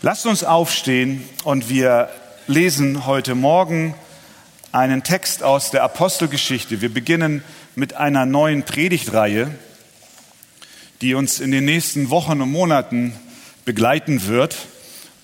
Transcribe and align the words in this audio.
Lasst 0.00 0.26
uns 0.26 0.44
aufstehen 0.44 1.28
und 1.42 1.68
wir 1.68 2.08
lesen 2.46 3.04
heute 3.04 3.34
Morgen 3.34 3.96
einen 4.70 5.02
Text 5.02 5.42
aus 5.42 5.72
der 5.72 5.82
Apostelgeschichte. 5.82 6.80
Wir 6.80 6.94
beginnen 6.94 7.42
mit 7.74 7.94
einer 7.94 8.24
neuen 8.24 8.62
Predigtreihe, 8.62 9.52
die 11.00 11.14
uns 11.14 11.40
in 11.40 11.50
den 11.50 11.64
nächsten 11.64 12.10
Wochen 12.10 12.40
und 12.40 12.52
Monaten 12.52 13.12
begleiten 13.64 14.28
wird. 14.28 14.54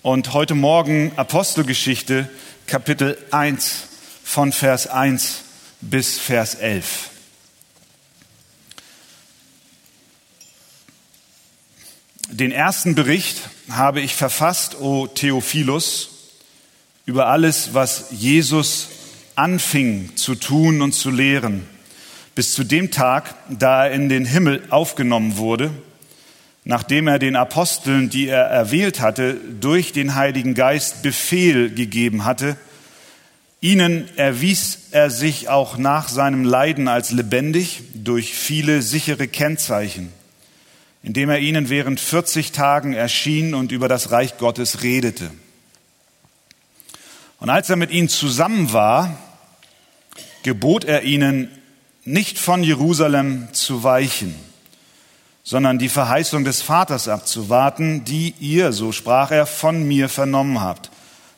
Und 0.03 0.33
heute 0.33 0.57
Morgen 0.57 1.13
Apostelgeschichte 1.15 2.29
Kapitel 2.67 3.17
1 3.31 3.87
von 4.25 4.51
Vers 4.51 4.89
1 4.89 5.43
bis 5.83 6.19
Vers 6.19 6.57
11. 6.57 7.14
Den 12.37 12.51
ersten 12.51 12.97
Bericht 12.97 13.49
habe 13.71 14.01
ich 14.01 14.17
verfasst, 14.17 14.81
o 14.81 15.07
Theophilus, 15.07 16.33
über 17.07 17.29
alles, 17.29 17.75
was 17.75 18.07
Jesus 18.11 18.89
anfing 19.37 20.17
zu 20.17 20.35
tun 20.35 20.83
und 20.83 20.95
zu 20.95 21.13
lehren, 21.13 21.65
bis 22.35 22.53
zu 22.53 22.65
dem 22.65 22.91
Tag, 22.91 23.37
da 23.51 23.87
er 23.87 23.93
in 23.93 24.09
den 24.09 24.25
Himmel 24.25 24.65
aufgenommen 24.71 25.37
wurde, 25.37 25.71
nachdem 26.65 27.07
er 27.07 27.21
den 27.21 27.37
Aposteln, 27.37 28.11
die 28.11 28.27
er 28.27 28.47
erwählt 28.47 28.99
hatte, 28.99 29.37
durch 29.61 29.93
den 29.93 30.17
Heiligen 30.17 30.55
Geist 30.55 31.03
Befehl 31.05 31.73
gegeben 31.73 32.25
hatte, 32.25 32.57
Ihnen 33.61 34.09
erwies 34.17 34.89
er 34.91 35.09
sich 35.09 35.49
auch 35.49 35.79
nach 35.79 36.09
seinem 36.09 36.43
Leiden 36.43 36.89
als 36.89 37.13
lebendig 37.13 37.85
durch 37.95 38.35
viele 38.35 38.83
sichere 38.83 39.29
Kennzeichen 39.29 40.13
indem 41.05 41.29
er 41.29 41.39
ihnen 41.39 41.69
während 41.69 42.01
40 42.01 42.53
Tagen 42.53 42.95
erschien 42.95 43.55
und 43.55 43.73
über 43.73 43.89
das 43.89 44.11
Reich 44.11 44.39
Gottes 44.39 44.83
redete. 44.83 45.31
Und 47.41 47.51
als 47.51 47.69
er 47.69 47.77
mit 47.77 47.91
ihnen 47.91 48.09
zusammen 48.09 48.73
war, 48.73 49.15
gebot 50.43 50.85
er 50.85 51.03
ihnen, 51.03 51.51
nicht 52.07 52.39
von 52.39 52.63
Jerusalem 52.63 53.49
zu 53.53 53.83
weichen, 53.83 54.35
sondern 55.43 55.79
die 55.79 55.91
Verheißung 55.91 56.45
des 56.45 56.63
Vaters 56.63 57.09
abzuwarten, 57.09 58.05
die 58.05 58.35
ihr, 58.41 58.73
so 58.73 58.91
sprach 58.91 59.31
er, 59.31 59.45
von 59.45 59.87
mir 59.87 60.09
vernommen 60.09 60.61
habt. 60.61 60.91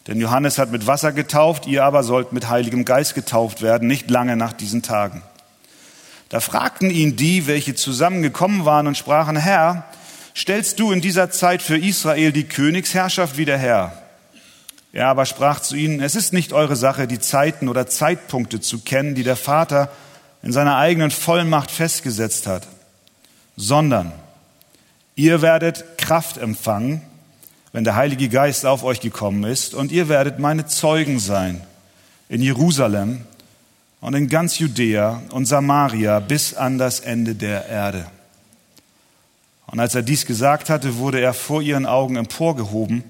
Denn 0.06 0.20
Johannes 0.20 0.59
hat 0.59 0.70
mit 0.70 0.87
Wasser 0.87 1.11
getauft, 1.11 1.67
ihr 1.67 1.84
aber 1.84 2.05
sollt 2.05 2.33
mit 2.33 2.48
Heiligem 2.48 2.84
Geist 2.84 3.17
getauft 3.17 3.62
werden, 3.62 3.89
nicht 3.89 4.11
lange 4.11 4.37
nach 4.37 4.53
diesen 4.53 4.83
Tagen. 4.83 5.22
Da 6.28 6.41
fragten 6.41 6.91
ihn 6.91 7.16
die, 7.16 7.46
welche 7.46 7.74
zusammengekommen 7.74 8.64
waren 8.64 8.86
und 8.86 8.96
sprachen, 8.96 9.36
Herr, 9.36 9.84
stellst 10.34 10.80
du 10.80 10.91
in 10.92 11.00
dieser 11.00 11.30
Zeit 11.30 11.62
für 11.62 11.78
Israel 11.78 12.32
die 12.32 12.44
Königsherrschaft 12.44 13.36
wieder 13.36 13.56
her? 13.56 13.92
Er 14.92 15.08
aber 15.08 15.27
sprach 15.27 15.60
zu 15.60 15.77
ihnen, 15.77 16.00
es 16.00 16.16
ist 16.16 16.32
nicht 16.32 16.52
eure 16.52 16.74
Sache, 16.74 17.06
die 17.06 17.20
Zeiten 17.20 17.69
oder 17.69 17.86
Zeitpunkte 17.86 18.60
zu 18.60 18.80
kennen, 18.80 19.14
die 19.14 19.24
der 19.24 19.36
Vater 19.36 19.91
in 20.42 20.52
seiner 20.52 20.77
eigenen 20.77 21.10
Vollmacht 21.10 21.70
festgesetzt 21.70 22.47
hat, 22.47 22.66
sondern 23.56 24.12
ihr 25.14 25.42
werdet 25.42 25.98
Kraft 25.98 26.38
empfangen, 26.38 27.02
wenn 27.72 27.84
der 27.84 27.94
Heilige 27.94 28.28
Geist 28.28 28.64
auf 28.64 28.84
euch 28.84 29.00
gekommen 29.00 29.44
ist, 29.44 29.74
und 29.74 29.92
ihr 29.92 30.08
werdet 30.08 30.38
meine 30.38 30.66
Zeugen 30.66 31.19
sein 31.19 31.60
in 32.28 32.41
Jerusalem 32.41 33.24
und 34.00 34.14
in 34.14 34.28
ganz 34.28 34.58
Judäa 34.58 35.22
und 35.30 35.47
Samaria 35.47 36.20
bis 36.20 36.55
an 36.55 36.78
das 36.78 37.00
Ende 37.00 37.34
der 37.34 37.66
Erde. 37.69 38.06
Und 39.66 39.80
als 39.80 39.94
er 39.94 40.03
dies 40.03 40.27
gesagt 40.27 40.70
hatte, 40.70 40.98
wurde 40.98 41.20
er 41.20 41.34
vor 41.34 41.61
ihren 41.61 41.86
Augen 41.86 42.16
emporgehoben 42.16 43.05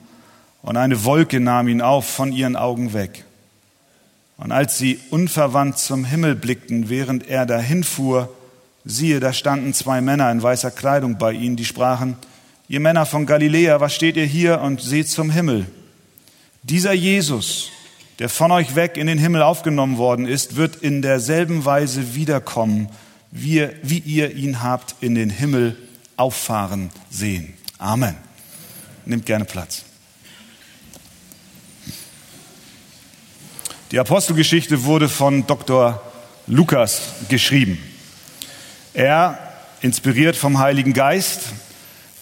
und 0.63 0.77
eine 0.77 1.05
Wolke 1.05 1.39
nahm 1.39 1.69
ihn 1.69 1.83
auf 1.83 2.09
von 2.09 2.33
ihren 2.33 2.57
Augen 2.57 2.93
weg. 2.93 3.25
Und 4.39 4.53
als 4.53 4.79
sie 4.79 4.99
unverwandt 5.11 5.79
zum 5.79 6.05
Himmel 6.05 6.35
blickten, 6.35 6.89
während 6.89 7.27
er 7.29 7.47
dahinfuhr, 7.47 8.35
siehe, 8.85 9.21
da 9.21 9.33
standen 9.33 9.75
zwei 9.75 10.01
Männer 10.01 10.31
in 10.31 10.43
weißer 10.43 10.71
Kleidung 10.71 11.19
bei 11.19 11.33
ihnen, 11.33 11.57
die 11.57 11.65
sprachen, 11.65 12.17
ihr 12.69 12.81
Männer 12.81 13.07
von 13.07 13.27
Galiläa, 13.27 13.81
was 13.81 13.95
steht 13.95 14.17
ihr 14.17 14.27
hier 14.27 14.61
und 14.61 14.81
seht 14.81 15.09
zum 15.09 15.31
Himmel? 15.31 15.67
Dieser 16.63 16.93
Jesus, 16.93 17.71
der 18.19 18.29
von 18.29 18.51
euch 18.51 18.75
weg 18.75 18.97
in 18.97 19.07
den 19.07 19.19
Himmel 19.19 19.43
aufgenommen 19.43 19.99
worden 19.99 20.27
ist, 20.27 20.57
wird 20.57 20.77
in 20.77 21.03
derselben 21.03 21.65
Weise 21.65 22.15
wiederkommen, 22.15 22.89
wie, 23.31 23.69
wie 23.83 23.99
ihr 23.99 24.35
ihn 24.35 24.63
habt 24.63 24.97
in 25.01 25.15
den 25.15 25.31
Himmel 25.31 25.77
auffahren 26.17 26.91
sehen. 27.11 27.55
Amen. 27.79 28.17
Nimmt 29.05 29.27
gerne 29.27 29.45
Platz. 29.45 29.85
Die 33.93 33.99
Apostelgeschichte 34.01 34.85
wurde 34.85 35.09
von 35.09 35.47
Dr. 35.47 36.03
Lukas 36.47 37.03
geschrieben. 37.29 37.79
Er, 38.95 39.39
inspiriert 39.81 40.37
vom 40.37 40.59
Heiligen 40.59 40.93
Geist, 40.93 41.43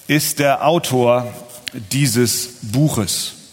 ist 0.07 0.41
der 0.41 0.67
Autor 0.67 1.33
dieses 1.93 2.57
Buches. 2.63 3.44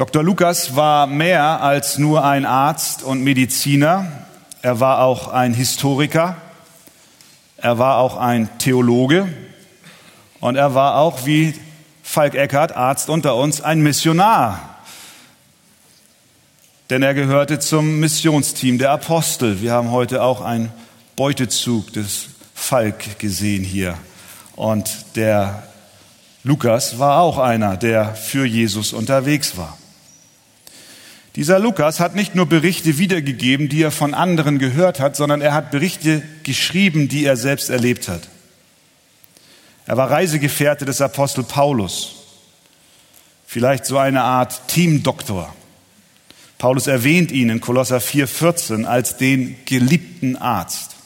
Dr. 0.00 0.22
Lukas 0.22 0.76
war 0.76 1.06
mehr 1.06 1.60
als 1.60 1.98
nur 1.98 2.24
ein 2.24 2.46
Arzt 2.46 3.02
und 3.02 3.22
Mediziner. 3.22 4.10
Er 4.62 4.80
war 4.80 5.02
auch 5.02 5.28
ein 5.28 5.52
Historiker. 5.52 6.36
Er 7.58 7.78
war 7.78 7.98
auch 7.98 8.16
ein 8.16 8.48
Theologe. 8.56 9.28
Und 10.40 10.56
er 10.56 10.74
war 10.74 10.96
auch, 10.96 11.26
wie 11.26 11.54
Falk 12.02 12.34
Eckert, 12.34 12.74
Arzt 12.74 13.10
unter 13.10 13.36
uns, 13.36 13.60
ein 13.60 13.82
Missionar. 13.82 14.78
Denn 16.88 17.02
er 17.02 17.12
gehörte 17.12 17.58
zum 17.58 18.00
Missionsteam 18.00 18.78
der 18.78 18.92
Apostel. 18.92 19.60
Wir 19.60 19.72
haben 19.72 19.90
heute 19.90 20.22
auch 20.22 20.40
einen 20.40 20.72
Beutezug 21.14 21.92
des 21.92 22.28
Falk 22.54 23.18
gesehen 23.18 23.64
hier. 23.64 23.98
Und 24.56 24.88
der 25.16 25.64
Lukas 26.42 26.98
war 26.98 27.20
auch 27.20 27.36
einer, 27.36 27.76
der 27.76 28.14
für 28.14 28.46
Jesus 28.46 28.94
unterwegs 28.94 29.58
war. 29.58 29.76
Dieser 31.36 31.60
Lukas 31.60 32.00
hat 32.00 32.16
nicht 32.16 32.34
nur 32.34 32.46
Berichte 32.46 32.98
wiedergegeben, 32.98 33.68
die 33.68 33.82
er 33.82 33.92
von 33.92 34.14
anderen 34.14 34.58
gehört 34.58 34.98
hat, 34.98 35.14
sondern 35.14 35.40
er 35.40 35.54
hat 35.54 35.70
Berichte 35.70 36.22
geschrieben, 36.42 37.08
die 37.08 37.24
er 37.24 37.36
selbst 37.36 37.70
erlebt 37.70 38.08
hat. 38.08 38.28
Er 39.86 39.96
war 39.96 40.10
Reisegefährte 40.10 40.84
des 40.84 41.00
Apostel 41.00 41.44
Paulus, 41.44 42.16
vielleicht 43.46 43.86
so 43.86 43.96
eine 43.96 44.22
Art 44.22 44.68
Teamdoktor. 44.68 45.54
Paulus 46.58 46.88
erwähnt 46.88 47.30
ihn 47.32 47.48
in 47.48 47.60
Kolosser 47.60 47.98
4,14 47.98 48.84
als 48.84 49.16
den 49.16 49.56
geliebten 49.64 50.36
Arzt. 50.36 50.96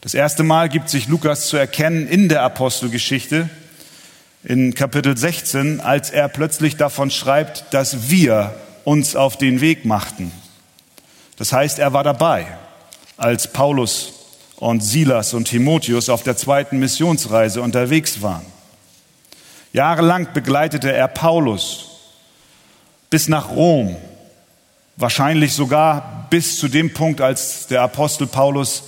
Das 0.00 0.14
erste 0.14 0.44
Mal 0.44 0.68
gibt 0.68 0.88
sich 0.88 1.08
Lukas 1.08 1.48
zu 1.48 1.56
erkennen 1.56 2.06
in 2.06 2.28
der 2.28 2.42
Apostelgeschichte, 2.42 3.50
in 4.44 4.74
Kapitel 4.74 5.16
16, 5.16 5.80
als 5.80 6.10
er 6.10 6.28
plötzlich 6.28 6.76
davon 6.76 7.10
schreibt, 7.10 7.74
dass 7.74 8.08
wir 8.08 8.54
uns 8.84 9.16
auf 9.16 9.36
den 9.38 9.60
Weg 9.60 9.84
machten. 9.84 10.32
Das 11.36 11.52
heißt, 11.52 11.78
er 11.78 11.92
war 11.92 12.04
dabei, 12.04 12.46
als 13.16 13.52
Paulus 13.52 14.12
und 14.56 14.80
Silas 14.80 15.34
und 15.34 15.46
Timotheus 15.46 16.08
auf 16.08 16.22
der 16.22 16.36
zweiten 16.36 16.78
Missionsreise 16.78 17.62
unterwegs 17.62 18.22
waren. 18.22 18.44
Jahrelang 19.72 20.32
begleitete 20.32 20.92
er 20.92 21.08
Paulus 21.08 21.84
bis 23.10 23.28
nach 23.28 23.50
Rom, 23.50 23.96
wahrscheinlich 24.96 25.52
sogar 25.52 26.26
bis 26.30 26.58
zu 26.58 26.68
dem 26.68 26.92
Punkt, 26.92 27.20
als 27.20 27.66
der 27.68 27.82
Apostel 27.82 28.26
Paulus 28.26 28.82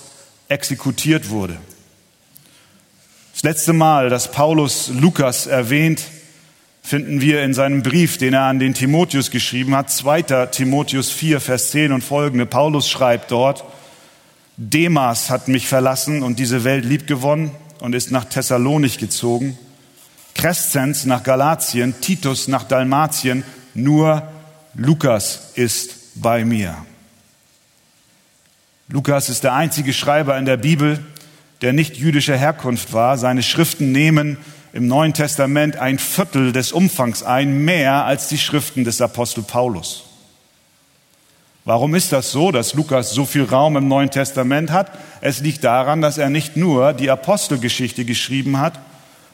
exekutiert 0.49 1.31
wurde. 1.31 1.57
Das 3.33 3.43
letzte 3.43 3.73
Mal, 3.73 4.11
dass 4.11 4.31
Paulus 4.31 4.89
Lukas 4.89 5.47
erwähnt, 5.47 6.03
finden 6.83 7.21
wir 7.21 7.43
in 7.43 7.55
seinem 7.55 7.83
Brief, 7.83 8.19
den 8.19 8.35
er 8.35 8.43
an 8.43 8.59
den 8.59 8.75
Timotheus 8.75 9.31
geschrieben 9.31 9.77
hat, 9.77 9.91
2. 9.91 10.47
Timotheus 10.47 11.11
4, 11.11 11.41
Vers 11.41 11.71
10 11.71 11.93
und 11.93 12.03
folgende. 12.03 12.47
Paulus 12.47 12.89
schreibt 12.89 13.31
dort, 13.31 13.65
Demas 14.57 15.31
hat 15.31 15.49
mich 15.49 15.69
verlassen 15.69 16.23
und 16.23 16.39
diese 16.39 16.65
Welt 16.65 16.85
liebgewonnen 16.85 17.51
und 17.81 17.95
ist 17.95 18.11
nach 18.11 18.25
Thessalonich 18.25 18.99
gezogen. 18.99 19.59
Crescens 20.35 21.05
nach 21.07 21.23
Galatien, 21.23 21.95
Titus 22.01 22.49
nach 22.49 22.65
Dalmatien, 22.65 23.45
nur 23.75 24.23
Lukas 24.75 25.53
ist 25.55 26.21
bei 26.21 26.45
mir. 26.45 26.77
Lukas 28.89 29.29
ist 29.29 29.45
der 29.45 29.55
einzige 29.55 29.93
Schreiber 29.93 30.37
in 30.37 30.45
der 30.45 30.57
Bibel, 30.57 30.99
der 31.63 31.73
nicht 31.73 31.97
jüdischer 31.97 32.37
Herkunft 32.37 32.93
war. 32.93 33.19
Seine 33.19 33.43
Schriften 33.43 33.93
nehmen 33.93 34.37
im 34.73 34.87
Neuen 34.87 35.15
Testament 35.15 35.77
ein 35.77 35.99
Viertel 35.99 36.53
des 36.53 36.73
Umfangs 36.73 37.23
ein, 37.23 37.65
mehr 37.65 38.05
als 38.05 38.29
die 38.29 38.39
Schriften 38.39 38.85
des 38.85 39.01
Apostel 39.01 39.43
Paulus. 39.43 40.05
Warum 41.65 41.95
ist 41.95 42.13
das 42.13 42.31
so, 42.31 42.53
dass 42.53 42.75
Lukas 42.75 43.11
so 43.11 43.25
viel 43.25 43.45
Raum 43.45 43.77
im 43.77 43.89
Neuen 43.89 44.11
Testament 44.11 44.71
hat? 44.71 44.91
Es 45.21 45.41
liegt 45.41 45.63
daran, 45.65 46.01
dass 46.01 46.19
er 46.19 46.31
nicht 46.31 46.57
nur 46.57 46.93
die 46.93 47.11
Apostelgeschichte 47.11 48.05
geschrieben 48.05 48.59
hat, 48.59 48.79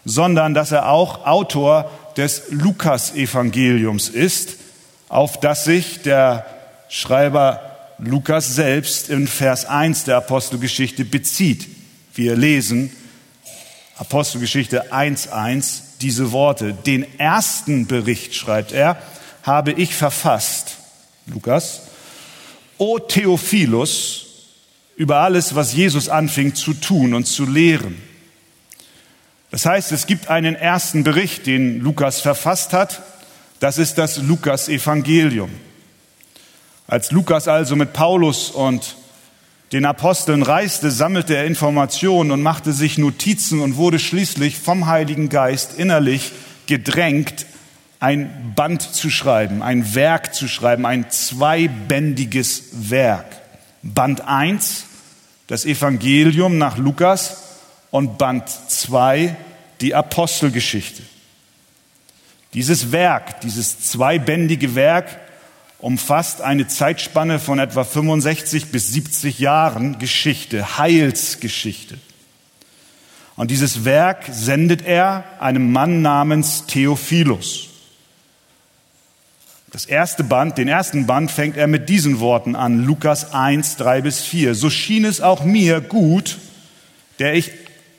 sondern 0.04 0.54
dass 0.54 0.72
er 0.72 0.88
auch 0.88 1.26
Autor 1.26 1.90
des 2.16 2.44
Lukas-Evangeliums 2.50 4.08
ist, 4.08 4.56
auf 5.08 5.38
das 5.38 5.64
sich 5.64 6.02
der 6.02 6.46
Schreiber 6.88 7.60
Lukas 7.98 8.54
selbst 8.54 9.08
in 9.08 9.26
Vers 9.26 9.64
1 9.64 10.04
der 10.04 10.16
Apostelgeschichte 10.16 11.04
bezieht. 11.04 11.68
Wir 12.14 12.36
lesen 12.36 12.90
Apostelgeschichte 13.96 14.93
1.1 14.93 15.81
diese 16.00 16.32
Worte. 16.32 16.75
Den 16.75 17.19
ersten 17.19 17.87
Bericht, 17.87 18.34
schreibt 18.34 18.72
er, 18.72 19.00
habe 19.43 19.72
ich 19.72 19.94
verfasst, 19.94 20.76
Lukas, 21.26 21.82
O 22.78 22.98
Theophilus, 22.98 24.26
über 24.96 25.19
alles, 25.19 25.54
was 25.54 25.72
Jesus 25.72 26.08
anfing 26.08 26.54
zu 26.54 26.75
tun 26.75 27.14
und 27.14 27.26
zu 27.26 27.46
lehren. 27.46 28.00
Das 29.50 29.64
heißt, 29.64 29.93
es 29.93 30.06
gibt 30.06 30.28
einen 30.28 30.56
ersten 30.56 31.04
Bericht, 31.04 31.46
den 31.46 31.81
Lukas 31.81 32.20
verfasst 32.20 32.72
hat. 32.72 33.02
Das 33.60 33.78
ist 33.78 33.96
das 33.96 34.19
Lukas-Evangelium. 34.19 35.50
Als 36.87 37.10
Lukas 37.10 37.49
also 37.49 37.76
mit 37.76 37.92
Paulus 37.92 38.50
und 38.50 38.96
den 39.72 39.84
Aposteln 39.84 40.42
reiste, 40.42 40.90
sammelte 40.90 41.36
er 41.36 41.44
Informationen 41.44 42.30
und 42.30 42.42
machte 42.42 42.72
sich 42.72 42.98
Notizen 42.98 43.60
und 43.60 43.76
wurde 43.76 43.98
schließlich 43.98 44.58
vom 44.58 44.86
Heiligen 44.86 45.28
Geist 45.28 45.78
innerlich 45.78 46.32
gedrängt, 46.66 47.46
ein 47.98 48.52
Band 48.54 48.82
zu 48.82 49.10
schreiben, 49.10 49.62
ein 49.62 49.94
Werk 49.94 50.34
zu 50.34 50.48
schreiben, 50.48 50.86
ein 50.86 51.10
zweibändiges 51.10 52.90
Werk. 52.90 53.26
Band 53.82 54.20
1, 54.20 54.84
das 55.46 55.64
Evangelium 55.64 56.58
nach 56.58 56.76
Lukas 56.76 57.42
und 57.90 58.18
Band 58.18 58.48
2, 58.48 59.34
die 59.80 59.94
Apostelgeschichte. 59.94 61.02
Dieses 62.54 62.92
Werk, 62.92 63.40
dieses 63.40 63.80
zweibändige 63.80 64.74
Werk 64.74 65.25
umfasst 65.78 66.40
eine 66.40 66.69
Zeitspanne 66.69 67.38
von 67.38 67.58
etwa 67.58 67.84
65 67.84 68.67
bis 68.67 68.88
70 68.93 69.38
Jahren 69.38 69.99
Geschichte, 69.99 70.78
Heilsgeschichte. 70.78 71.99
Und 73.37 73.50
dieses 73.50 73.84
Werk 73.84 74.25
sendet 74.31 74.82
er 74.82 75.25
einem 75.40 75.70
Mann 75.70 76.00
namens 76.00 76.64
Theophilus. 76.67 77.69
Das 79.70 79.84
erste 79.84 80.25
Band, 80.25 80.56
den 80.56 80.69
ersten 80.69 81.06
Band 81.06 81.31
fängt 81.31 81.58
er 81.58 81.67
mit 81.67 81.90
diesen 81.90 82.20
Worten 82.20 82.56
an, 82.56 82.84
Lukas 82.84 83.34
1, 83.34 83.76
3 83.76 84.00
bis 84.00 84.23
4. 84.23 84.55
So 84.55 84.70
schien 84.70 85.05
es 85.05 85.20
auch 85.20 85.44
mir 85.44 85.82
gut, 85.82 86.38
der 87.19 87.34
ich 87.34 87.50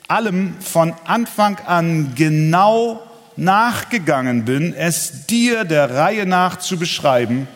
allem 0.08 0.54
von 0.60 0.92
Anfang 1.04 1.58
an 1.58 2.14
genau 2.16 3.00
nachgegangen 3.36 4.44
bin, 4.44 4.74
es 4.74 5.26
dir 5.26 5.64
der 5.64 5.94
Reihe 5.94 6.26
nach 6.26 6.58
zu 6.58 6.78
beschreiben, 6.78 7.46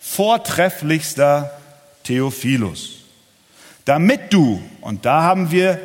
vortrefflichster 0.00 1.52
Theophilus. 2.02 2.96
Damit 3.84 4.32
du, 4.32 4.60
und 4.80 5.04
da 5.04 5.22
haben 5.22 5.50
wir 5.50 5.78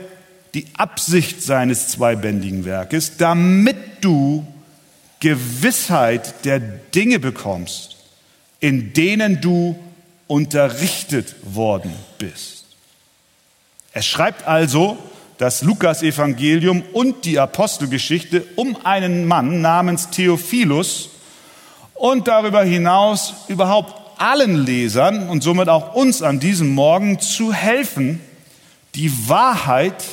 die 0.53 0.65
Absicht 0.77 1.43
seines 1.43 1.89
zweibändigen 1.89 2.65
Werkes, 2.65 3.17
damit 3.17 3.77
du 4.01 4.47
Gewissheit 5.19 6.45
der 6.45 6.59
Dinge 6.59 7.19
bekommst, 7.19 7.97
in 8.59 8.93
denen 8.93 9.41
du 9.41 9.77
unterrichtet 10.27 11.35
worden 11.43 11.93
bist. 12.17 12.65
Er 13.93 14.01
schreibt 14.01 14.47
also 14.47 14.97
das 15.37 15.61
Lukas-Evangelium 15.61 16.83
und 16.93 17.25
die 17.25 17.39
Apostelgeschichte 17.39 18.45
um 18.55 18.77
einen 18.85 19.25
Mann 19.25 19.61
namens 19.61 20.09
Theophilus 20.09 21.09
und 21.93 22.27
darüber 22.27 22.63
hinaus 22.63 23.33
überhaupt 23.47 24.04
allen 24.17 24.65
Lesern 24.65 25.29
und 25.29 25.43
somit 25.43 25.69
auch 25.69 25.93
uns 25.95 26.21
an 26.21 26.39
diesem 26.39 26.69
Morgen 26.69 27.19
zu 27.19 27.53
helfen, 27.53 28.21
die 28.95 29.11
Wahrheit 29.27 30.03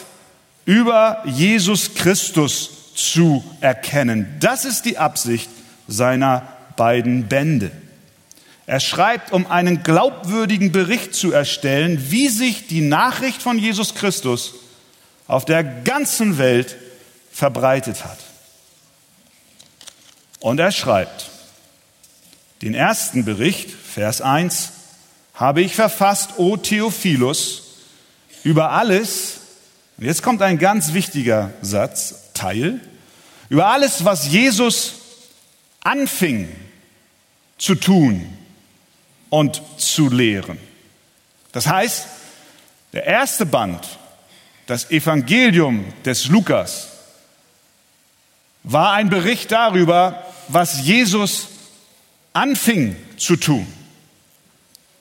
über 0.64 1.22
Jesus 1.26 1.94
Christus 1.94 2.94
zu 2.94 3.44
erkennen. 3.60 4.36
Das 4.40 4.64
ist 4.64 4.84
die 4.84 4.98
Absicht 4.98 5.48
seiner 5.88 6.46
beiden 6.76 7.28
Bände. 7.28 7.70
Er 8.66 8.80
schreibt, 8.80 9.32
um 9.32 9.46
einen 9.46 9.82
glaubwürdigen 9.82 10.72
Bericht 10.72 11.14
zu 11.14 11.32
erstellen, 11.32 12.10
wie 12.10 12.28
sich 12.28 12.68
die 12.68 12.80
Nachricht 12.80 13.42
von 13.42 13.58
Jesus 13.58 13.94
Christus 13.94 14.54
auf 15.26 15.44
der 15.44 15.64
ganzen 15.64 16.38
Welt 16.38 16.76
verbreitet 17.32 18.04
hat. 18.04 18.18
Und 20.40 20.58
er 20.60 20.72
schreibt, 20.72 21.31
den 22.62 22.74
ersten 22.74 23.24
Bericht, 23.24 23.70
Vers 23.70 24.20
1, 24.20 24.70
habe 25.34 25.62
ich 25.62 25.74
verfasst, 25.74 26.38
o 26.38 26.56
Theophilus, 26.56 27.62
über 28.44 28.70
alles, 28.70 29.40
und 29.98 30.06
jetzt 30.06 30.22
kommt 30.22 30.42
ein 30.42 30.58
ganz 30.58 30.94
wichtiger 30.94 31.52
Satz, 31.60 32.32
Teil, 32.34 32.80
über 33.48 33.66
alles, 33.66 34.04
was 34.04 34.28
Jesus 34.28 34.94
anfing 35.80 36.48
zu 37.58 37.74
tun 37.74 38.26
und 39.28 39.60
zu 39.76 40.08
lehren. 40.08 40.58
Das 41.50 41.66
heißt, 41.66 42.06
der 42.92 43.04
erste 43.06 43.44
Band, 43.44 43.98
das 44.66 44.90
Evangelium 44.90 45.92
des 46.04 46.28
Lukas, 46.28 46.88
war 48.62 48.92
ein 48.92 49.10
Bericht 49.10 49.50
darüber, 49.50 50.24
was 50.48 50.86
Jesus 50.86 51.48
anfing 52.32 52.96
zu 53.16 53.36
tun. 53.36 53.66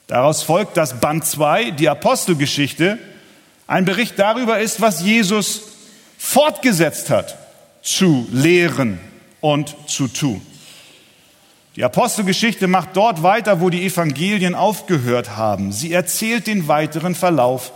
Daraus 0.07 0.43
folgt, 0.43 0.77
dass 0.77 0.99
Band 0.99 1.25
2, 1.25 1.71
die 1.71 1.87
Apostelgeschichte, 1.87 2.99
ein 3.67 3.85
Bericht 3.85 4.19
darüber 4.19 4.59
ist, 4.59 4.81
was 4.81 5.01
Jesus 5.01 5.61
fortgesetzt 6.17 7.09
hat 7.09 7.37
zu 7.81 8.27
lehren 8.31 8.99
und 9.39 9.75
zu 9.87 10.07
tun. 10.07 10.41
Die 11.77 11.83
Apostelgeschichte 11.85 12.67
macht 12.67 12.97
dort 12.97 13.23
weiter, 13.23 13.61
wo 13.61 13.69
die 13.69 13.85
Evangelien 13.85 14.55
aufgehört 14.55 15.37
haben. 15.37 15.71
Sie 15.71 15.93
erzählt 15.93 16.47
den 16.47 16.67
weiteren 16.67 17.15
Verlauf 17.15 17.71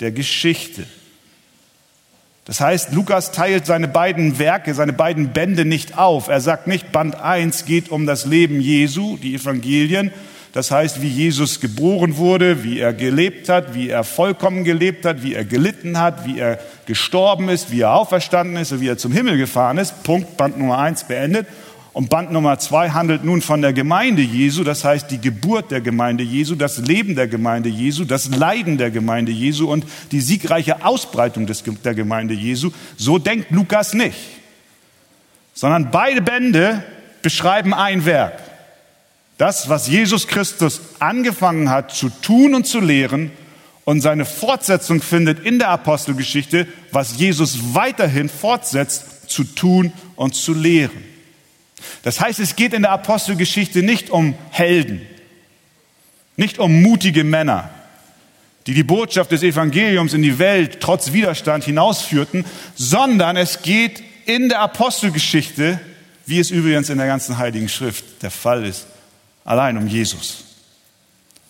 der 0.00 0.12
Geschichte. 0.12 0.86
Das 2.48 2.62
heißt, 2.62 2.94
Lukas 2.94 3.30
teilt 3.30 3.66
seine 3.66 3.88
beiden 3.88 4.38
Werke, 4.38 4.72
seine 4.72 4.94
beiden 4.94 5.34
Bände 5.34 5.66
nicht 5.66 5.98
auf. 5.98 6.28
Er 6.28 6.40
sagt 6.40 6.66
nicht, 6.66 6.92
Band 6.92 7.20
1 7.20 7.66
geht 7.66 7.90
um 7.90 8.06
das 8.06 8.24
Leben 8.24 8.62
Jesu, 8.62 9.18
die 9.18 9.34
Evangelien. 9.34 10.10
Das 10.54 10.70
heißt, 10.70 11.02
wie 11.02 11.08
Jesus 11.08 11.60
geboren 11.60 12.16
wurde, 12.16 12.64
wie 12.64 12.78
er 12.80 12.94
gelebt 12.94 13.50
hat, 13.50 13.74
wie 13.74 13.90
er 13.90 14.02
vollkommen 14.02 14.64
gelebt 14.64 15.04
hat, 15.04 15.22
wie 15.22 15.34
er 15.34 15.44
gelitten 15.44 16.00
hat, 16.00 16.24
wie 16.24 16.38
er 16.38 16.58
gestorben 16.86 17.50
ist, 17.50 17.70
wie 17.70 17.82
er 17.82 17.92
auferstanden 17.92 18.56
ist 18.56 18.72
und 18.72 18.80
wie 18.80 18.88
er 18.88 18.96
zum 18.96 19.12
Himmel 19.12 19.36
gefahren 19.36 19.76
ist. 19.76 20.02
Punkt, 20.02 20.38
Band 20.38 20.56
Nummer 20.56 20.78
1 20.78 21.04
beendet. 21.04 21.46
Und 21.98 22.10
Band 22.10 22.30
Nummer 22.30 22.60
zwei 22.60 22.90
handelt 22.90 23.24
nun 23.24 23.42
von 23.42 23.60
der 23.60 23.72
Gemeinde 23.72 24.22
Jesu, 24.22 24.62
das 24.62 24.84
heißt 24.84 25.10
die 25.10 25.20
Geburt 25.20 25.72
der 25.72 25.80
Gemeinde 25.80 26.22
Jesu, 26.22 26.54
das 26.54 26.78
Leben 26.78 27.16
der 27.16 27.26
Gemeinde 27.26 27.68
Jesu, 27.68 28.04
das 28.04 28.28
Leiden 28.28 28.78
der 28.78 28.92
Gemeinde 28.92 29.32
Jesu 29.32 29.68
und 29.68 29.84
die 30.12 30.20
siegreiche 30.20 30.84
Ausbreitung 30.84 31.48
des, 31.48 31.64
der 31.64 31.96
Gemeinde 31.96 32.34
Jesu. 32.34 32.70
So 32.96 33.18
denkt 33.18 33.50
Lukas 33.50 33.94
nicht, 33.94 34.16
sondern 35.54 35.90
beide 35.90 36.22
Bände 36.22 36.84
beschreiben 37.20 37.74
ein 37.74 38.04
Werk. 38.04 38.44
Das, 39.36 39.68
was 39.68 39.88
Jesus 39.88 40.28
Christus 40.28 40.80
angefangen 41.00 41.68
hat 41.68 41.90
zu 41.90 42.10
tun 42.10 42.54
und 42.54 42.64
zu 42.64 42.78
lehren 42.78 43.32
und 43.84 44.02
seine 44.02 44.24
Fortsetzung 44.24 45.02
findet 45.02 45.40
in 45.40 45.58
der 45.58 45.70
Apostelgeschichte, 45.70 46.68
was 46.92 47.18
Jesus 47.18 47.74
weiterhin 47.74 48.28
fortsetzt 48.28 49.28
zu 49.28 49.42
tun 49.42 49.92
und 50.14 50.36
zu 50.36 50.54
lehren. 50.54 51.07
Das 52.02 52.20
heißt, 52.20 52.38
es 52.38 52.56
geht 52.56 52.72
in 52.72 52.82
der 52.82 52.92
Apostelgeschichte 52.92 53.82
nicht 53.82 54.10
um 54.10 54.34
Helden, 54.50 55.00
nicht 56.36 56.58
um 56.58 56.82
mutige 56.82 57.24
Männer, 57.24 57.70
die 58.66 58.74
die 58.74 58.84
Botschaft 58.84 59.32
des 59.32 59.42
Evangeliums 59.42 60.14
in 60.14 60.22
die 60.22 60.38
Welt 60.38 60.78
trotz 60.80 61.12
Widerstand 61.12 61.64
hinausführten, 61.64 62.44
sondern 62.74 63.36
es 63.36 63.62
geht 63.62 64.02
in 64.26 64.48
der 64.48 64.60
Apostelgeschichte, 64.60 65.80
wie 66.26 66.38
es 66.38 66.50
übrigens 66.50 66.90
in 66.90 66.98
der 66.98 67.06
ganzen 67.06 67.38
Heiligen 67.38 67.68
Schrift 67.68 68.22
der 68.22 68.30
Fall 68.30 68.66
ist, 68.66 68.86
allein 69.44 69.78
um 69.78 69.86
Jesus. 69.86 70.44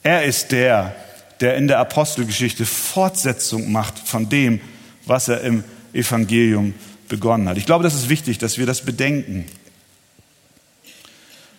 Er 0.04 0.22
ist 0.24 0.52
der, 0.52 0.94
der 1.40 1.56
in 1.56 1.66
der 1.66 1.80
Apostelgeschichte 1.80 2.64
Fortsetzung 2.64 3.72
macht 3.72 3.98
von 3.98 4.28
dem, 4.28 4.60
was 5.06 5.28
er 5.28 5.40
im 5.40 5.64
Evangelium 5.92 6.74
begonnen 7.08 7.48
hat. 7.48 7.56
Ich 7.56 7.66
glaube, 7.66 7.82
das 7.82 7.94
ist 7.94 8.08
wichtig, 8.08 8.38
dass 8.38 8.58
wir 8.58 8.66
das 8.66 8.82
bedenken. 8.82 9.46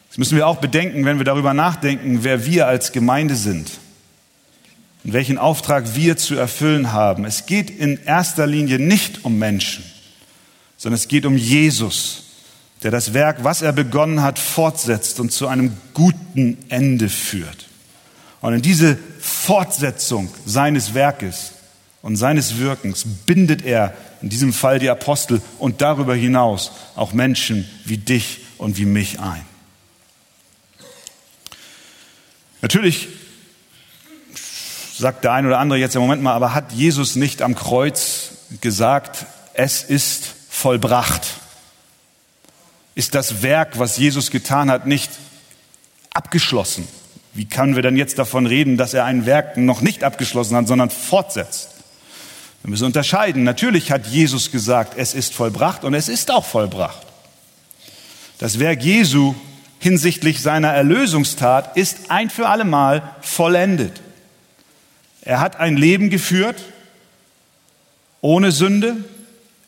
Das 0.09 0.17
müssen 0.17 0.35
wir 0.35 0.47
auch 0.47 0.57
bedenken, 0.57 1.05
wenn 1.05 1.19
wir 1.19 1.25
darüber 1.25 1.53
nachdenken, 1.53 2.23
wer 2.23 2.45
wir 2.45 2.67
als 2.67 2.91
Gemeinde 2.91 3.35
sind 3.35 3.71
und 5.03 5.13
welchen 5.13 5.37
Auftrag 5.37 5.95
wir 5.95 6.17
zu 6.17 6.35
erfüllen 6.35 6.91
haben. 6.91 7.25
Es 7.25 7.45
geht 7.45 7.69
in 7.69 8.03
erster 8.03 8.47
Linie 8.47 8.79
nicht 8.79 9.23
um 9.23 9.37
Menschen, 9.37 9.83
sondern 10.77 10.95
es 10.95 11.07
geht 11.07 11.25
um 11.25 11.37
Jesus, 11.37 12.23
der 12.83 12.91
das 12.91 13.13
Werk, 13.13 13.43
was 13.43 13.61
er 13.61 13.71
begonnen 13.71 14.21
hat, 14.21 14.39
fortsetzt 14.39 15.19
und 15.19 15.31
zu 15.31 15.47
einem 15.47 15.73
guten 15.93 16.57
Ende 16.69 17.09
führt. 17.09 17.67
Und 18.41 18.53
in 18.53 18.61
diese 18.61 18.97
Fortsetzung 19.19 20.29
seines 20.45 20.93
Werkes 20.93 21.53
und 22.01 22.15
seines 22.15 22.57
Wirkens 22.57 23.05
bindet 23.25 23.63
er 23.63 23.93
in 24.21 24.29
diesem 24.29 24.53
Fall 24.53 24.79
die 24.79 24.89
Apostel 24.89 25.41
und 25.59 25.81
darüber 25.81 26.15
hinaus 26.15 26.71
auch 26.95 27.13
Menschen 27.13 27.67
wie 27.85 27.97
dich 27.97 28.39
und 28.57 28.77
wie 28.77 28.85
mich 28.85 29.19
ein. 29.19 29.48
Natürlich 32.61 33.07
sagt 34.97 35.23
der 35.23 35.31
eine 35.31 35.47
oder 35.47 35.59
andere 35.59 35.79
jetzt 35.79 35.95
im 35.95 36.01
Moment 36.01 36.21
mal, 36.21 36.33
aber 36.33 36.53
hat 36.53 36.73
Jesus 36.73 37.15
nicht 37.15 37.41
am 37.41 37.55
Kreuz 37.55 38.31
gesagt, 38.61 39.25
es 39.53 39.83
ist 39.83 40.33
vollbracht? 40.49 41.25
Ist 42.95 43.15
das 43.15 43.41
Werk, 43.41 43.79
was 43.79 43.97
Jesus 43.97 44.29
getan 44.29 44.69
hat, 44.69 44.85
nicht 44.85 45.11
abgeschlossen? 46.13 46.87
Wie 47.33 47.45
können 47.45 47.75
wir 47.75 47.83
denn 47.83 47.95
jetzt 47.95 48.19
davon 48.19 48.45
reden, 48.45 48.75
dass 48.75 48.93
er 48.93 49.05
ein 49.05 49.25
Werk 49.25 49.55
noch 49.55 49.81
nicht 49.81 50.03
abgeschlossen 50.03 50.57
hat, 50.57 50.67
sondern 50.67 50.89
fortsetzt? 50.89 51.69
Wir 52.63 52.71
müssen 52.71 52.85
unterscheiden. 52.85 53.43
Natürlich 53.43 53.91
hat 53.91 54.07
Jesus 54.07 54.51
gesagt, 54.51 54.95
es 54.97 55.13
ist 55.13 55.33
vollbracht 55.33 55.85
und 55.85 55.93
es 55.93 56.09
ist 56.09 56.31
auch 56.31 56.43
vollbracht. 56.43 57.07
Das 58.37 58.59
Werk 58.59 58.83
Jesu 58.83 59.35
hinsichtlich 59.79 60.41
seiner 60.41 60.69
Erlösungstat 60.69 61.75
ist 61.75 62.11
ein 62.11 62.29
für 62.29 62.47
allemal 62.47 63.01
vollendet. 63.21 64.01
Er 65.21 65.39
hat 65.39 65.59
ein 65.59 65.77
Leben 65.77 66.09
geführt 66.09 66.63
ohne 68.21 68.51
Sünde. 68.51 68.97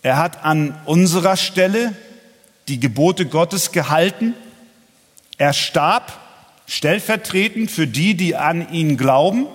Er 0.01 0.18
hat 0.18 0.44
an 0.44 0.77
unserer 0.86 1.38
Stelle 1.38 1.94
die 2.68 2.80
Gebote 2.80 3.25
Gottes 3.25 3.72
gehalten. 3.72 4.34
Er 5.38 5.53
starb 5.53 6.20
stellvertretend 6.68 7.72
für 7.72 7.88
die, 7.88 8.15
die 8.15 8.36
an 8.36 8.72
ihn 8.72 8.98
glauben. 8.98 9.48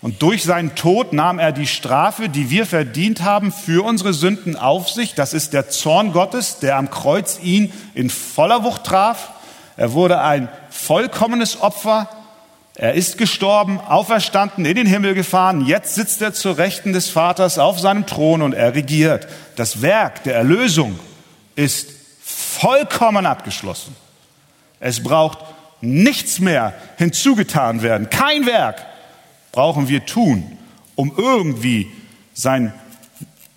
Und 0.00 0.20
durch 0.20 0.42
seinen 0.42 0.74
Tod 0.74 1.12
nahm 1.12 1.38
er 1.38 1.52
die 1.52 1.66
Strafe, 1.66 2.28
die 2.28 2.50
wir 2.50 2.66
verdient 2.66 3.22
haben, 3.22 3.52
für 3.52 3.84
unsere 3.84 4.12
Sünden 4.12 4.56
auf 4.56 4.90
sich. 4.90 5.14
Das 5.14 5.32
ist 5.32 5.52
der 5.52 5.68
Zorn 5.68 6.12
Gottes, 6.12 6.58
der 6.58 6.76
am 6.76 6.90
Kreuz 6.90 7.38
ihn 7.40 7.72
in 7.94 8.10
voller 8.10 8.64
Wucht 8.64 8.84
traf. 8.84 9.30
Er 9.76 9.92
wurde 9.92 10.20
ein 10.20 10.48
vollkommenes 10.70 11.60
Opfer. 11.60 12.08
Er 12.74 12.94
ist 12.94 13.18
gestorben, 13.18 13.80
auferstanden, 13.80 14.64
in 14.64 14.76
den 14.76 14.86
Himmel 14.86 15.14
gefahren. 15.14 15.66
Jetzt 15.66 15.94
sitzt 15.94 16.22
er 16.22 16.32
zur 16.32 16.58
Rechten 16.58 16.92
des 16.92 17.10
Vaters 17.10 17.58
auf 17.58 17.78
seinem 17.78 18.06
Thron 18.06 18.42
und 18.42 18.54
er 18.54 18.74
regiert. 18.74 19.28
Das 19.56 19.82
Werk 19.82 20.24
der 20.24 20.36
Erlösung 20.36 20.98
ist 21.54 21.90
vollkommen 22.22 23.26
abgeschlossen. 23.26 23.94
Es 24.80 25.02
braucht 25.02 25.38
nichts 25.80 26.38
mehr 26.38 26.72
hinzugetan 26.96 27.82
werden. 27.82 28.08
Kein 28.08 28.46
Werk 28.46 28.86
brauchen 29.50 29.88
wir 29.88 30.06
tun, 30.06 30.58
um 30.94 31.12
irgendwie 31.16 31.92
sein, 32.32 32.72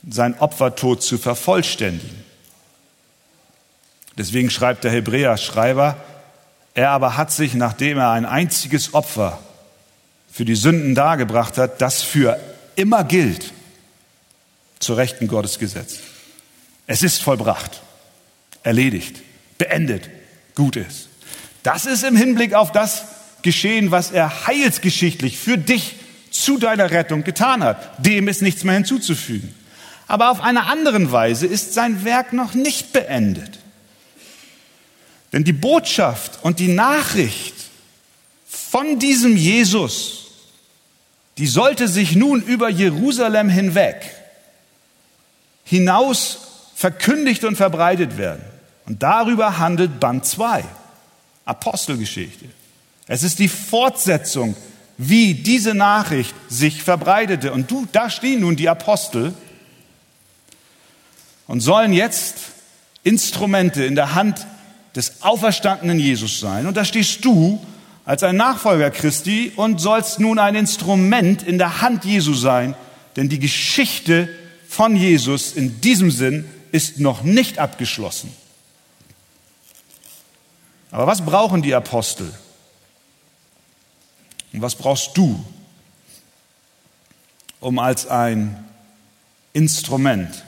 sein 0.09 0.37
Opfertod 0.39 1.01
zu 1.01 1.17
vervollständigen. 1.17 2.24
Deswegen 4.17 4.49
schreibt 4.49 4.83
der 4.83 4.91
Hebräer-Schreiber, 4.91 5.97
er 6.73 6.89
aber 6.91 7.17
hat 7.17 7.31
sich, 7.31 7.53
nachdem 7.53 7.97
er 7.97 8.11
ein 8.11 8.25
einziges 8.25 8.93
Opfer 8.93 9.39
für 10.31 10.45
die 10.45 10.55
Sünden 10.55 10.95
dargebracht 10.95 11.57
hat, 11.57 11.81
das 11.81 12.01
für 12.01 12.39
immer 12.75 13.03
gilt, 13.03 13.53
zur 14.79 14.97
Rechten 14.97 15.27
Gottes 15.27 15.59
gesetzt. 15.59 16.01
Es 16.87 17.01
ist 17.01 17.21
vollbracht, 17.21 17.81
erledigt, 18.63 19.21
beendet, 19.57 20.09
gut 20.53 20.75
ist. 20.75 21.07
Das 21.63 21.85
ist 21.85 22.03
im 22.03 22.15
Hinblick 22.15 22.53
auf 22.53 22.71
das 22.71 23.05
geschehen, 23.41 23.91
was 23.91 24.11
er 24.11 24.47
heilsgeschichtlich 24.47 25.37
für 25.37 25.57
dich 25.57 25.95
zu 26.31 26.57
deiner 26.57 26.91
Rettung 26.91 27.23
getan 27.23 27.63
hat. 27.63 28.05
Dem 28.05 28.27
ist 28.27 28.41
nichts 28.41 28.63
mehr 28.63 28.75
hinzuzufügen. 28.75 29.55
Aber 30.07 30.29
auf 30.29 30.41
einer 30.41 30.67
anderen 30.67 31.11
Weise 31.11 31.47
ist 31.47 31.73
sein 31.73 32.03
Werk 32.03 32.33
noch 32.33 32.53
nicht 32.53 32.93
beendet. 32.93 33.59
Denn 35.35 35.43
die 35.43 35.51
Botschaft 35.51 36.39
und 36.43 36.59
die 36.59 36.69
Nachricht 36.69 37.53
von 38.47 38.99
diesem 38.99 39.35
Jesus, 39.35 40.27
die 41.37 41.45
sollte 41.45 41.89
sich 41.89 42.15
nun 42.15 42.41
über 42.41 42.69
Jerusalem 42.69 43.49
hinweg 43.49 44.09
hinaus 45.65 46.37
verkündigt 46.73 47.43
und 47.43 47.57
verbreitet 47.57 48.17
werden. 48.17 48.45
Und 48.85 49.03
darüber 49.03 49.57
handelt 49.57 49.99
Band 49.99 50.25
2, 50.25 50.63
Apostelgeschichte. 51.43 52.45
Es 53.05 53.21
ist 53.21 53.39
die 53.39 53.49
Fortsetzung, 53.49 54.55
wie 54.97 55.33
diese 55.33 55.73
Nachricht 55.73 56.33
sich 56.47 56.81
verbreitete. 56.81 57.51
Und 57.51 57.69
du, 57.69 57.85
da 57.91 58.09
stehen 58.09 58.39
nun 58.39 58.55
die 58.55 58.69
Apostel 58.69 59.33
und 61.45 61.59
sollen 61.59 61.91
jetzt 61.91 62.35
Instrumente 63.03 63.83
in 63.83 63.95
der 63.95 64.15
Hand 64.15 64.47
des 64.95 65.21
auferstandenen 65.21 65.99
Jesus 65.99 66.39
sein. 66.39 66.67
Und 66.67 66.77
da 66.77 66.85
stehst 66.85 67.23
du 67.25 67.63
als 68.05 68.23
ein 68.23 68.37
Nachfolger 68.37 68.91
Christi 68.91 69.51
und 69.55 69.81
sollst 69.81 70.19
nun 70.19 70.39
ein 70.39 70.55
Instrument 70.55 71.43
in 71.43 71.57
der 71.57 71.81
Hand 71.81 72.05
Jesu 72.05 72.33
sein, 72.33 72.75
denn 73.15 73.29
die 73.29 73.39
Geschichte 73.39 74.29
von 74.67 74.95
Jesus 74.95 75.53
in 75.53 75.81
diesem 75.81 76.11
Sinn 76.11 76.49
ist 76.71 76.99
noch 76.99 77.23
nicht 77.23 77.59
abgeschlossen. 77.59 78.31
Aber 80.91 81.07
was 81.07 81.25
brauchen 81.25 81.61
die 81.61 81.73
Apostel? 81.73 82.31
Und 84.53 84.61
was 84.61 84.75
brauchst 84.75 85.17
du, 85.17 85.43
um 87.59 87.79
als 87.79 88.07
ein 88.07 88.65
Instrument 89.53 90.43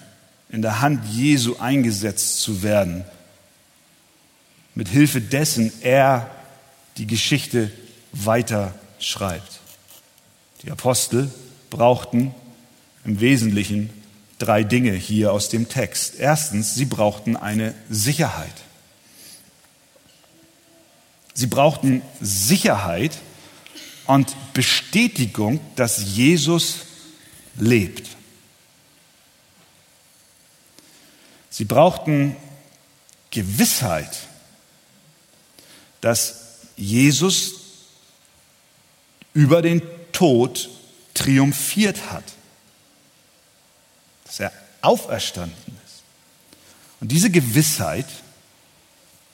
in 0.50 0.62
der 0.62 0.80
Hand 0.82 1.06
Jesu 1.12 1.58
eingesetzt 1.58 2.42
zu 2.42 2.62
werden, 2.62 3.04
mit 4.78 4.90
Hilfe 4.90 5.22
dessen 5.22 5.72
er 5.82 6.30
die 6.98 7.08
Geschichte 7.08 7.72
weiter 8.12 8.76
schreibt? 9.00 9.60
Die 10.62 10.72
Apostel 10.72 11.32
brauchten 11.70 12.34
im 13.04 13.20
Wesentlichen 13.20 13.90
drei 14.38 14.64
Dinge 14.64 14.94
hier 14.94 15.34
aus 15.34 15.50
dem 15.50 15.68
Text. 15.68 16.20
Erstens, 16.20 16.76
sie 16.76 16.86
brauchten 16.86 17.36
eine 17.36 17.74
Sicherheit. 17.90 18.54
Sie 21.34 21.48
brauchten 21.48 22.02
Sicherheit, 22.22 23.18
und 24.08 24.36
Bestätigung, 24.54 25.60
dass 25.76 26.16
Jesus 26.16 26.78
lebt. 27.58 28.08
Sie 31.50 31.66
brauchten 31.66 32.36
Gewissheit, 33.32 34.27
dass 36.02 36.60
Jesus 36.76 37.56
über 39.34 39.62
den 39.62 39.82
Tod 40.12 40.70
triumphiert 41.14 42.12
hat, 42.12 42.24
dass 44.26 44.40
er 44.40 44.52
auferstanden 44.82 45.78
ist. 45.86 46.04
Und 47.00 47.12
diese 47.12 47.30
Gewissheit, 47.30 48.08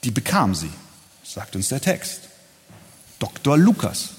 die 0.04 0.12
bekam 0.12 0.56
sie, 0.56 0.72
sagt 1.24 1.56
uns 1.56 1.70
der 1.70 1.82
Text. 1.82 2.22
Dr. 3.20 3.58
Lukas 3.58 4.10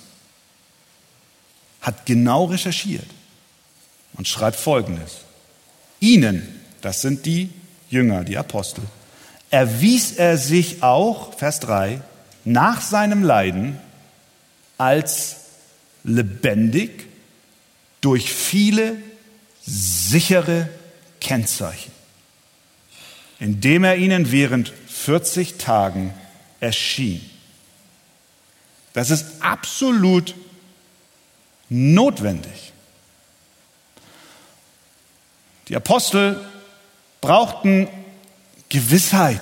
hat 1.80 2.06
genau 2.06 2.46
recherchiert 2.46 3.06
und 4.14 4.26
schreibt 4.26 4.56
Folgendes. 4.56 5.18
Ihnen, 6.00 6.60
das 6.80 7.02
sind 7.02 7.26
die 7.26 7.50
Jünger, 7.90 8.24
die 8.24 8.38
Apostel, 8.38 8.82
erwies 9.50 10.12
er 10.12 10.38
sich 10.38 10.82
auch, 10.82 11.36
Vers 11.36 11.60
3, 11.60 12.00
nach 12.44 12.80
seinem 12.80 13.22
Leiden 13.22 13.78
als 14.78 15.36
lebendig 16.02 17.06
durch 18.00 18.32
viele 18.32 18.96
sichere 19.64 20.68
Kennzeichen, 21.20 21.92
indem 23.40 23.84
er 23.84 23.96
ihnen 23.96 24.30
während 24.30 24.72
40 24.88 25.56
Tagen 25.56 26.12
erschien. 26.60 27.22
Das 28.92 29.10
ist 29.10 29.26
absolut 29.40 30.34
notwendig. 31.68 32.72
Die 35.68 35.76
Apostel 35.76 36.40
brauchten 37.20 37.88
Gewissheit, 38.68 39.40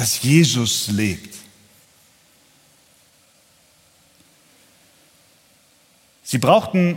dass 0.00 0.22
Jesus 0.22 0.88
lebt. 0.88 1.36
Sie 6.22 6.38
brauchten 6.38 6.96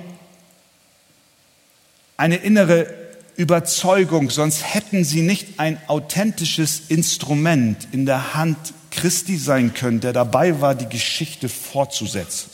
eine 2.15 2.37
innere 2.37 2.95
Überzeugung, 3.35 4.29
sonst 4.29 4.73
hätten 4.73 5.03
sie 5.03 5.21
nicht 5.21 5.59
ein 5.59 5.81
authentisches 5.89 6.83
Instrument 6.87 7.89
in 7.91 8.05
der 8.05 8.35
Hand 8.35 8.73
Christi 8.89 9.35
sein 9.35 9.73
können, 9.73 9.99
der 9.99 10.13
dabei 10.13 10.61
war, 10.61 10.73
die 10.73 10.87
Geschichte 10.87 11.49
fortzusetzen. 11.49 12.51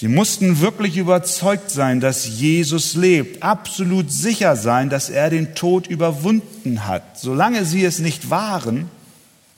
Sie 0.00 0.08
mussten 0.08 0.62
wirklich 0.62 0.96
überzeugt 0.96 1.70
sein, 1.70 2.00
dass 2.00 2.26
Jesus 2.26 2.94
lebt, 2.94 3.42
absolut 3.42 4.10
sicher 4.10 4.56
sein, 4.56 4.88
dass 4.88 5.10
er 5.10 5.28
den 5.28 5.54
Tod 5.54 5.86
überwunden 5.88 6.86
hat. 6.86 7.18
Solange 7.18 7.66
sie 7.66 7.84
es 7.84 7.98
nicht 7.98 8.30
waren, 8.30 8.88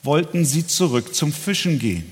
wollten 0.03 0.45
sie 0.45 0.67
zurück 0.67 1.15
zum 1.15 1.33
Fischen 1.33 1.79
gehen. 1.79 2.11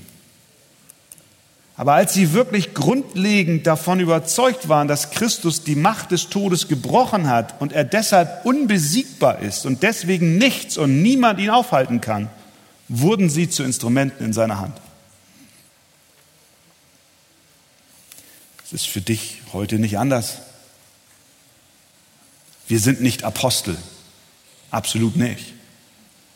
Aber 1.75 1.91
als 1.95 2.13
sie 2.13 2.31
wirklich 2.31 2.73
grundlegend 2.73 3.67
davon 3.67 3.99
überzeugt 3.99 4.69
waren, 4.69 4.87
dass 4.87 5.11
Christus 5.11 5.65
die 5.65 5.75
Macht 5.75 6.11
des 6.11 6.29
Todes 6.29 6.69
gebrochen 6.69 7.27
hat 7.27 7.59
und 7.59 7.73
er 7.73 7.83
deshalb 7.83 8.45
unbesiegbar 8.45 9.39
ist 9.39 9.65
und 9.65 9.83
deswegen 9.83 10.37
nichts 10.37 10.77
und 10.77 11.01
niemand 11.01 11.37
ihn 11.41 11.49
aufhalten 11.49 11.99
kann, 11.99 12.29
wurden 12.87 13.29
sie 13.29 13.49
zu 13.49 13.63
Instrumenten 13.63 14.23
in 14.23 14.31
seiner 14.31 14.61
Hand. 14.61 14.77
Es 18.73 18.83
ist 18.83 18.87
für 18.87 19.01
dich 19.01 19.41
heute 19.51 19.79
nicht 19.79 19.97
anders. 19.97 20.37
Wir 22.69 22.79
sind 22.79 23.01
nicht 23.01 23.25
Apostel, 23.25 23.75
absolut 24.69 25.17
nicht. 25.17 25.53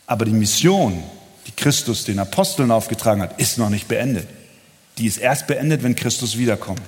Aber 0.06 0.26
die 0.26 0.32
Mission, 0.32 1.02
die 1.46 1.52
Christus 1.52 2.04
den 2.04 2.18
Aposteln 2.18 2.70
aufgetragen 2.70 3.22
hat, 3.22 3.40
ist 3.40 3.56
noch 3.56 3.70
nicht 3.70 3.88
beendet. 3.88 4.28
Die 4.98 5.06
ist 5.06 5.16
erst 5.16 5.46
beendet, 5.46 5.82
wenn 5.82 5.96
Christus 5.96 6.36
wiederkommt. 6.36 6.82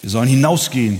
Wir 0.00 0.10
sollen 0.10 0.28
hinausgehen 0.28 0.98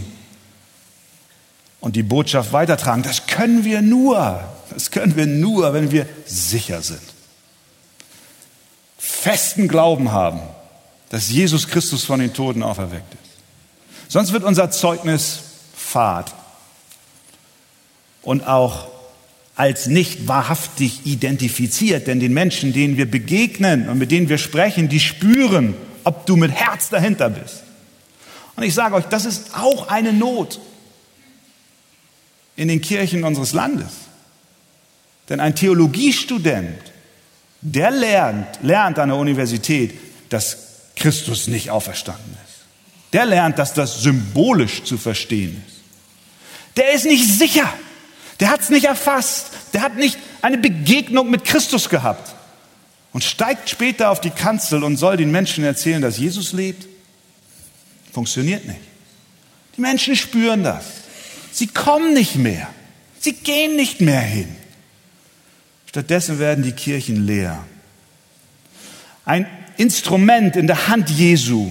und 1.81 1.97
die 1.97 2.05
Botschaft 2.05 2.53
weitertragen. 2.53 3.03
Das 3.03 3.27
können 3.27 3.65
wir 3.65 3.83
nur, 3.83 4.41
das 4.73 4.93
können 4.93 5.17
wir 5.17 5.27
nur, 5.27 5.73
wenn 5.73 5.91
wir 5.91 6.07
sicher 6.27 6.81
sind. 6.81 7.03
Festen 8.99 9.67
Glauben 9.67 10.13
haben, 10.13 10.43
dass 11.11 11.29
Jesus 11.29 11.69
Christus 11.69 12.05
von 12.05 12.21
den 12.21 12.33
Toten 12.33 12.63
auferweckt 12.63 13.15
ist. 13.15 13.21
Sonst 14.09 14.33
wird 14.33 14.45
unser 14.45 14.71
Zeugnis 14.71 15.41
fad 15.77 16.33
und 18.23 18.47
auch 18.47 18.89
als 19.57 19.87
nicht 19.87 20.27
wahrhaftig 20.27 21.05
identifiziert, 21.05 22.07
denn 22.07 22.19
den 22.19 22.33
Menschen, 22.33 22.73
denen 22.73 22.97
wir 22.97 23.11
begegnen 23.11 23.89
und 23.89 23.99
mit 23.99 24.11
denen 24.11 24.29
wir 24.29 24.39
sprechen, 24.39 24.89
die 24.89 25.01
spüren, 25.01 25.75
ob 26.05 26.27
du 26.27 26.37
mit 26.37 26.53
Herz 26.53 26.89
dahinter 26.89 27.29
bist. 27.29 27.65
Und 28.57 28.63
ich 28.63 28.73
sage 28.75 28.95
euch, 28.95 29.05
das 29.05 29.27
ist 29.27 29.55
auch 29.55 29.89
eine 29.89 30.13
Not 30.13 30.61
in 32.57 32.69
den 32.69 32.81
Kirchen 32.81 33.25
unseres 33.25 33.53
Landes. 33.53 33.93
Denn 35.29 35.41
ein 35.41 35.55
Theologiestudent, 35.55 36.79
der 37.61 37.91
lernt, 37.91 38.61
lernt 38.63 38.99
an 38.99 39.11
der 39.11 39.19
Universität, 39.19 39.95
dass 40.31 40.70
Christus 41.01 41.49
nicht 41.49 41.71
auferstanden 41.71 42.37
ist. 42.45 42.61
Der 43.13 43.27
lernt, 43.27 43.59
dass 43.59 43.75
das 43.75 44.03
symbolisch 44.03 44.85
zu 44.85 44.97
verstehen 44.97 45.63
ist. 45.67 45.77
Der 46.77 46.93
ist 46.93 47.07
nicht 47.07 47.27
sicher. 47.27 47.73
Der 48.39 48.51
hat 48.51 48.61
es 48.61 48.71
nicht 48.71 48.85
erfasst. 48.85 49.51
Der 49.73 49.83
hat 49.83 49.97
nicht 49.97 50.17
eine 50.43 50.59
Begegnung 50.59 51.29
mit 51.29 51.45
Christus 51.45 51.89
gehabt. 51.89 52.35
Und 53.13 53.25
steigt 53.25 53.69
später 53.69 54.11
auf 54.11 54.21
die 54.21 54.31
Kanzel 54.31 54.85
und 54.85 54.97
soll 54.97 55.17
den 55.17 55.33
Menschen 55.33 55.65
erzählen, 55.65 56.01
dass 56.01 56.19
Jesus 56.19 56.53
lebt. 56.53 56.87
Funktioniert 58.13 58.65
nicht. 58.67 58.81
Die 59.77 59.81
Menschen 59.81 60.15
spüren 60.15 60.63
das. 60.63 60.85
Sie 61.51 61.67
kommen 61.67 62.15
nicht 62.15 62.37
mehr. 62.37 62.69
Sie 63.19 63.33
gehen 63.33 63.75
nicht 63.75 64.01
mehr 64.01 64.21
hin. 64.21 64.55
Stattdessen 65.87 66.39
werden 66.39 66.63
die 66.63 66.73
Kirchen 66.73 67.27
leer. 67.27 67.65
Ein 69.25 69.47
Instrument 69.77 70.57
in 70.57 70.67
der 70.67 70.89
Hand 70.89 71.11
Jesu, 71.11 71.71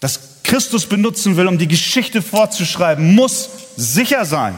das 0.00 0.42
Christus 0.42 0.86
benutzen 0.86 1.36
will, 1.36 1.48
um 1.48 1.58
die 1.58 1.68
Geschichte 1.68 2.22
fortzuschreiben, 2.22 3.14
muss 3.14 3.48
sicher 3.76 4.24
sein, 4.24 4.54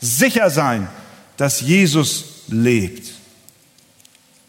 sicher 0.00 0.50
sein, 0.50 0.88
dass 1.36 1.60
Jesus 1.60 2.24
lebt. 2.48 3.12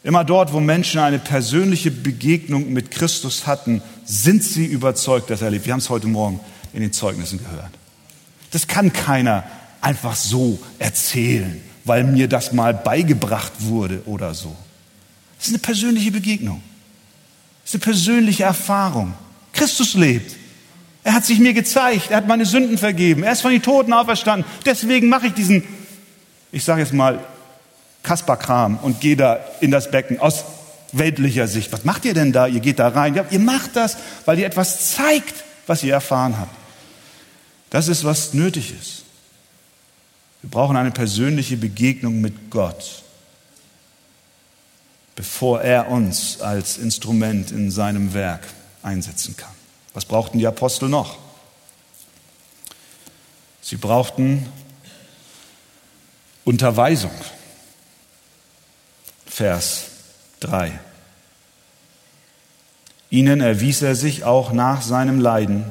Immer 0.04 0.24
dort, 0.24 0.54
wo 0.54 0.60
Menschen 0.60 1.00
eine 1.00 1.20
persönliche 1.20 1.92
Begegnung 1.92 2.72
mit 2.72 2.92
Christus 2.92 3.48
hatten, 3.48 3.82
sind 4.06 4.44
sie 4.44 4.66
überzeugt, 4.66 5.30
dass 5.30 5.42
er 5.42 5.50
lebt. 5.50 5.66
Wir 5.66 5.74
haben 5.74 5.80
es 5.80 5.90
heute 5.90 6.08
Morgen 6.08 6.40
in 6.74 6.82
den 6.82 6.94
Zeugnissen 6.94 7.40
gehört. 7.40 7.72
Das 8.52 8.68
kann 8.68 8.94
keiner 8.94 9.44
einfach 9.82 10.16
so 10.16 10.60
erzählen, 10.80 11.62
weil 11.84 12.04
mir 12.04 12.28
das 12.28 12.54
mal 12.54 12.74
beigebracht 12.74 13.52
wurde 13.60 14.02
oder 14.06 14.34
so. 14.34 14.56
Das 15.38 15.48
ist 15.48 15.54
eine 15.54 15.60
persönliche 15.60 16.12
Begegnung. 16.12 16.62
Das 17.64 17.74
ist 17.74 17.76
eine 17.76 17.94
persönliche 17.94 18.44
Erfahrung. 18.44 19.14
Christus 19.54 19.94
lebt. 19.94 20.36
Er 21.04 21.14
hat 21.14 21.26
sich 21.26 21.40
mir 21.40 21.54
gezeigt. 21.54 22.12
Er 22.12 22.18
hat 22.18 22.28
meine 22.28 22.46
Sünden 22.46 22.78
vergeben. 22.78 23.24
Er 23.24 23.32
ist 23.32 23.42
von 23.42 23.52
den 23.52 23.62
Toten 23.62 23.94
auferstanden. 23.94 24.50
Deswegen 24.66 25.10
mache 25.10 25.28
ich 25.28 25.34
diesen, 25.34 25.64
ich 26.52 26.64
sage 26.64 26.82
jetzt 26.82 26.94
mal, 26.94 27.24
Kasperkram 28.04 28.78
und 28.78 29.02
gehe 29.02 29.16
da 29.16 29.40
in 29.62 29.72
das 29.72 29.92
Becken 29.92 30.20
aus 30.20 30.46
weltlicher 30.94 31.48
Sicht. 31.48 31.72
Was 31.72 31.84
macht 31.84 32.06
ihr 32.06 32.14
denn 32.14 32.32
da? 32.32 32.48
Ihr 32.48 32.60
geht 32.60 32.80
da 32.80 32.88
rein. 32.88 33.20
Ihr 33.30 33.40
macht 33.40 33.76
das, 33.76 33.98
weil 34.26 34.40
ihr 34.40 34.46
etwas 34.46 34.94
zeigt, 34.94 35.44
was 35.66 35.84
ihr 35.84 35.94
erfahren 35.94 36.38
habt. 36.40 36.56
Das 37.70 37.88
ist, 37.90 38.04
was 38.04 38.34
nötig 38.34 38.74
ist. 38.80 39.04
Wir 40.42 40.50
brauchen 40.50 40.78
eine 40.78 40.92
persönliche 40.92 41.58
Begegnung 41.58 42.22
mit 42.22 42.50
Gott 42.50 43.04
bevor 45.18 45.62
er 45.62 45.90
uns 45.90 46.42
als 46.42 46.78
Instrument 46.78 47.50
in 47.50 47.72
seinem 47.72 48.14
Werk 48.14 48.48
einsetzen 48.84 49.36
kann. 49.36 49.52
Was 49.96 50.06
brauchten 50.06 50.38
die 50.38 50.46
Apostel 50.46 50.90
noch? 50.90 51.18
Sie 53.60 53.78
brauchten 53.78 54.48
Unterweisung. 56.46 57.12
Vers 59.26 59.86
3. 60.42 60.80
Ihnen 63.10 63.42
erwies 63.42 63.82
er 63.82 63.96
sich 63.96 64.24
auch 64.24 64.52
nach 64.52 64.84
seinem 64.84 65.20
Leiden 65.20 65.66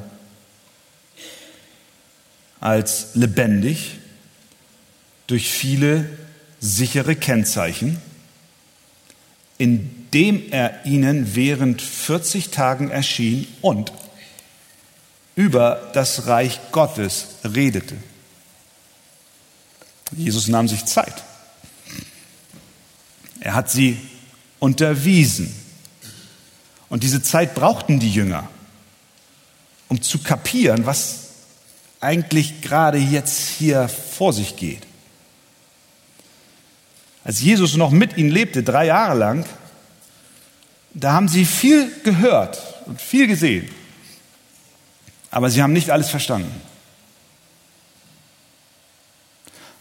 als 2.59 3.15
lebendig 3.15 3.99
durch 5.27 5.49
viele 5.49 6.09
sichere 6.59 7.15
Kennzeichen 7.15 8.01
indem 9.57 10.51
er 10.51 10.85
ihnen 10.85 11.35
während 11.35 11.81
40 11.81 12.49
Tagen 12.49 12.89
erschien 12.89 13.47
und 13.61 13.91
über 15.35 15.91
das 15.93 16.27
Reich 16.27 16.59
Gottes 16.71 17.27
redete. 17.43 17.95
Jesus 20.15 20.47
nahm 20.47 20.67
sich 20.67 20.85
Zeit. 20.85 21.23
Er 23.39 23.53
hat 23.53 23.69
sie 23.69 23.99
unterwiesen. 24.59 25.53
Und 26.89 27.03
diese 27.03 27.21
Zeit 27.21 27.53
brauchten 27.53 27.99
die 27.99 28.11
Jünger, 28.11 28.49
um 29.89 30.01
zu 30.01 30.19
kapieren, 30.19 30.85
was 30.85 31.27
eigentlich 31.99 32.61
gerade 32.61 32.97
jetzt 32.97 33.49
hier 33.49 33.89
vor 33.89 34.33
sich 34.33 34.55
geht. 34.55 34.86
Als 37.27 37.41
Jesus 37.41 37.75
noch 37.75 37.91
mit 37.91 38.15
ihnen 38.15 38.29
lebte, 38.29 38.63
drei 38.63 38.85
Jahre 38.85 39.13
lang, 39.17 39.45
da 40.93 41.11
haben 41.11 41.27
sie 41.27 41.43
viel 41.43 41.91
gehört 42.05 42.57
und 42.85 43.01
viel 43.01 43.27
gesehen. 43.27 43.69
Aber 45.29 45.49
sie 45.49 45.61
haben 45.61 45.73
nicht 45.73 45.89
alles 45.89 46.09
verstanden. 46.09 46.49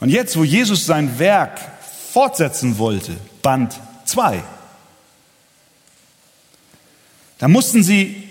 Und 0.00 0.08
jetzt, 0.08 0.36
wo 0.36 0.42
Jesus 0.42 0.86
sein 0.86 1.20
Werk 1.20 1.60
fortsetzen 2.10 2.78
wollte, 2.78 3.16
Band 3.42 3.78
2, 4.06 4.42
da 7.38 7.46
mussten 7.46 7.84
sie 7.84 8.28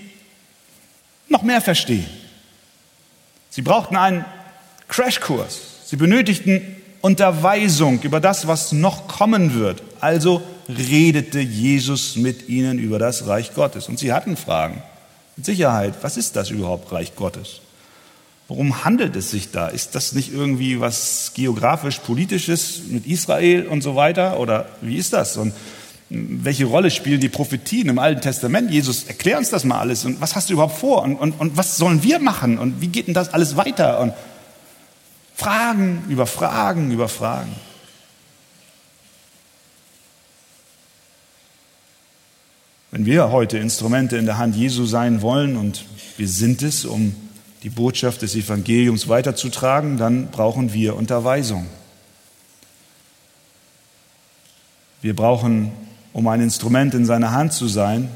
noch 1.30 1.42
mehr 1.42 1.62
verstehen. 1.62 2.10
Sie 3.50 3.62
brauchten 3.62 3.96
einen 3.96 4.26
Crashkurs. 4.90 5.62
Sie 5.86 5.96
benötigten 5.96 6.75
Unterweisung 7.06 8.02
über 8.02 8.20
das, 8.20 8.48
was 8.48 8.72
noch 8.72 9.08
kommen 9.08 9.54
wird. 9.54 9.84
Also 10.00 10.42
redete 10.68 11.40
Jesus 11.40 12.16
mit 12.16 12.50
ihnen 12.50 12.80
über 12.80 12.98
das 12.98 13.28
Reich 13.28 13.54
Gottes. 13.54 13.88
Und 13.88 14.00
sie 14.00 14.12
hatten 14.12 14.36
Fragen. 14.36 14.82
Mit 15.36 15.46
Sicherheit, 15.46 15.94
was 16.02 16.18
ist 16.18 16.36
das 16.36 16.50
überhaupt, 16.50 16.92
Reich 16.92 17.16
Gottes? 17.16 17.62
Worum 18.48 18.84
handelt 18.84 19.16
es 19.16 19.30
sich 19.30 19.52
da? 19.52 19.68
Ist 19.68 19.94
das 19.94 20.14
nicht 20.14 20.34
irgendwie 20.34 20.80
was 20.80 21.34
geografisch-politisches 21.36 22.82
mit 22.90 23.06
Israel 23.06 23.68
und 23.68 23.84
so 23.84 23.96
weiter? 23.96 24.40
Oder 24.40 24.66
wie 24.82 24.98
ist 24.98 25.14
das? 25.14 25.38
Und 25.38 25.54
Welche 26.10 26.66
Rolle 26.66 26.90
spielen 26.90 27.20
die 27.20 27.30
Prophetien 27.30 27.88
im 27.90 28.00
Alten 28.00 28.22
Testament? 28.22 28.72
Jesus, 28.72 29.04
erklär 29.04 29.38
uns 29.38 29.52
das 29.52 29.64
mal 29.64 29.80
alles. 29.80 30.06
Und 30.06 30.22
was 30.22 30.36
hast 30.36 30.50
du 30.50 30.54
überhaupt 30.54 30.80
vor? 30.80 31.04
Und, 31.04 31.18
und, 31.18 31.40
und 31.40 31.56
was 31.56 31.78
sollen 31.78 32.02
wir 32.02 32.18
machen? 32.18 32.58
Und 32.58 32.82
wie 32.82 32.88
geht 32.88 33.06
denn 33.06 33.14
das 33.14 33.32
alles 33.32 33.58
weiter? 33.58 34.00
Und 34.00 34.14
Fragen 35.36 36.06
über 36.08 36.26
Fragen 36.26 36.92
über 36.92 37.10
Fragen. 37.10 37.56
Wenn 42.92 43.06
wir 43.06 43.30
heute 43.32 43.58
Instrumente 43.58 44.16
in 44.16 44.26
der 44.26 44.38
Hand 44.38 44.56
Jesu 44.56 44.86
sein 44.86 45.22
wollen 45.22 45.58
und 45.58 45.86
wir 46.16 46.30
sind 46.30 46.62
es, 46.62 46.86
um 46.86 47.14
die 47.64 47.70
Botschaft 47.70 48.22
des 48.22 48.36
Evangeliums 48.36 49.10
weiterzutragen, 49.10 49.98
dann 49.98 50.32
brauchen 50.32 50.72
wir 50.72 50.96
Unterweisung. 50.96 51.68
Wir 55.02 55.14
brauchen, 55.16 55.74
um 56.14 56.28
ein 56.30 56.40
Instrument 56.40 56.94
in 56.94 57.06
seiner 57.06 57.32
Hand 57.32 57.52
zu 57.52 57.68
sein, 57.68 58.10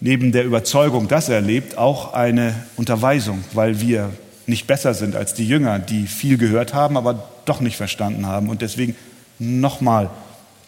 neben 0.00 0.32
der 0.32 0.44
Überzeugung, 0.44 1.08
dass 1.08 1.28
er 1.28 1.42
lebt, 1.42 1.76
auch 1.76 2.14
eine 2.14 2.54
Unterweisung, 2.76 3.44
weil 3.52 3.80
wir 3.82 4.12
nicht 4.46 4.66
besser 4.66 4.94
sind 4.94 5.16
als 5.16 5.34
die 5.34 5.46
Jünger, 5.46 5.78
die 5.78 6.06
viel 6.06 6.38
gehört 6.38 6.74
haben, 6.74 6.96
aber 6.96 7.28
doch 7.44 7.60
nicht 7.60 7.76
verstanden 7.76 8.26
haben 8.26 8.48
und 8.48 8.62
deswegen 8.62 8.96
nochmal 9.38 10.10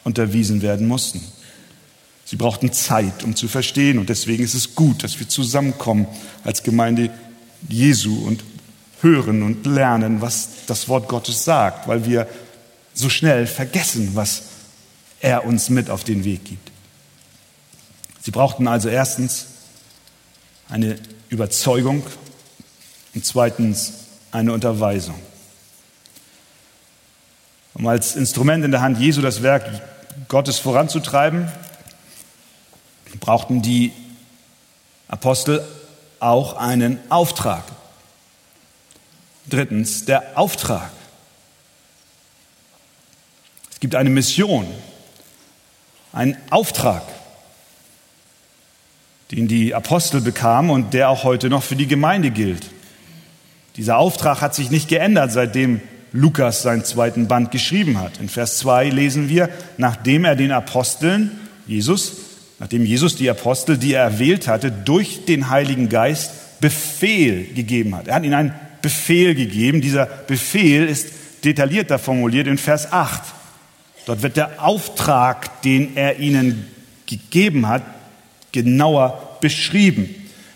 unterwiesen 0.05 0.63
werden 0.63 0.87
mussten. 0.87 1.23
Sie 2.25 2.37
brauchten 2.37 2.73
Zeit, 2.73 3.25
um 3.25 3.37
zu 3.37 3.49
verstehen 3.49 3.99
und 3.99 4.09
deswegen 4.09 4.45
ist 4.45 4.55
es 4.55 4.75
gut, 4.75 5.03
dass 5.03 5.19
wir 5.19 5.29
zusammenkommen 5.29 6.07
als 6.45 6.63
Gemeinde 6.63 7.11
Jesu 7.69 8.27
und 8.27 8.45
hören 9.01 9.43
und 9.43 9.65
lernen, 9.67 10.21
was 10.21 10.51
das 10.67 10.89
Wort 10.89 11.09
Gottes 11.09 11.45
sagt, 11.45 11.89
weil 11.89 12.05
wir 12.05 12.29
so 12.95 13.09
schnell 13.09 13.47
vergessen, 13.47 14.11
was 14.15 14.43
er 15.21 15.45
uns 15.45 15.71
mit 15.71 15.89
auf 15.89 16.05
den 16.05 16.25
Weg 16.25 16.45
gibt. 16.45 16.71
Sie 18.21 18.31
brauchten 18.31 18.69
also 18.69 18.89
erstens 18.89 19.47
eine 20.69 20.99
Überzeugung 21.29 22.03
und 23.19 23.25
zweitens 23.25 23.95
eine 24.31 24.53
Unterweisung. 24.53 25.21
Um 27.75 27.85
als 27.89 28.15
Instrument 28.15 28.65
in 28.65 28.71
der 28.71 28.81
Hand 28.81 28.97
Jesu 29.01 29.21
das 29.21 29.43
Werk 29.43 29.69
Gottes 30.29 30.61
voranzutreiben, 30.61 31.51
brauchten 33.19 33.61
die 33.61 33.93
Apostel 35.09 35.67
auch 36.21 36.53
einen 36.59 37.01
Auftrag. 37.09 37.65
Drittens, 39.49 40.05
der 40.05 40.39
Auftrag. 40.39 40.93
Es 43.73 43.81
gibt 43.81 43.97
eine 43.97 44.11
Mission, 44.11 44.65
einen 46.13 46.37
Auftrag, 46.51 47.03
den 49.33 49.49
die 49.49 49.75
Apostel 49.75 50.21
bekamen 50.21 50.71
und 50.71 50.95
der 50.95 51.09
auch 51.09 51.25
heute 51.25 51.51
noch 51.51 51.65
für 51.65 51.75
die 51.75 51.89
Gemeinde 51.89 52.31
gilt. 52.31 52.78
Dieser 53.79 53.97
Auftrag 53.97 54.41
hat 54.41 54.57
sich 54.57 54.71
nicht 54.71 54.89
geändert, 54.89 55.31
seitdem 55.31 55.81
Lukas 56.13 56.63
seinen 56.63 56.85
zweiten 56.85 57.29
Band 57.29 57.53
geschrieben 57.53 58.01
hat. 58.01 58.19
In 58.19 58.29
Vers 58.29 58.59
2 58.59 58.89
lesen 58.89 59.29
wir, 59.29 59.49
nachdem 59.77 60.25
er 60.25 60.35
den 60.35 60.51
Aposteln, 60.51 61.31
Jesus, 61.69 62.17
nachdem 62.59 62.85
Jesus 62.85 63.15
die 63.15 63.31
Apostel, 63.31 63.79
die 63.79 63.95
er 63.95 64.03
erwählt 64.03 64.49
hatte, 64.49 64.73
durch 64.73 65.27
den 65.27 65.49
Heiligen 65.49 65.89
Geist 65.89 66.61
Befehl 66.61 67.45
gegeben 67.55 67.95
hat. 67.95 68.09
Er 68.09 68.17
hat 68.17 68.25
ihnen 68.25 68.35
einen 68.35 68.55
Befehl 68.83 69.37
gegeben. 69.37 69.81
Dieser 69.81 70.07
Befehl 70.07 70.89
ist 70.89 71.11
detaillierter 71.45 72.01
formuliert 72.01 72.49
in 72.49 72.59
Vers 72.59 72.93
8. 72.93 73.23
Dort 74.07 74.23
wird 74.23 74.37
der 74.37 74.61
Auftrag, 74.61 75.63
den 75.63 75.97
er 75.97 76.19
ihnen 76.19 76.67
gegeben 77.07 77.69
hat, 77.69 77.83
genauer 78.51 79.39
beschrieben. 79.41 80.13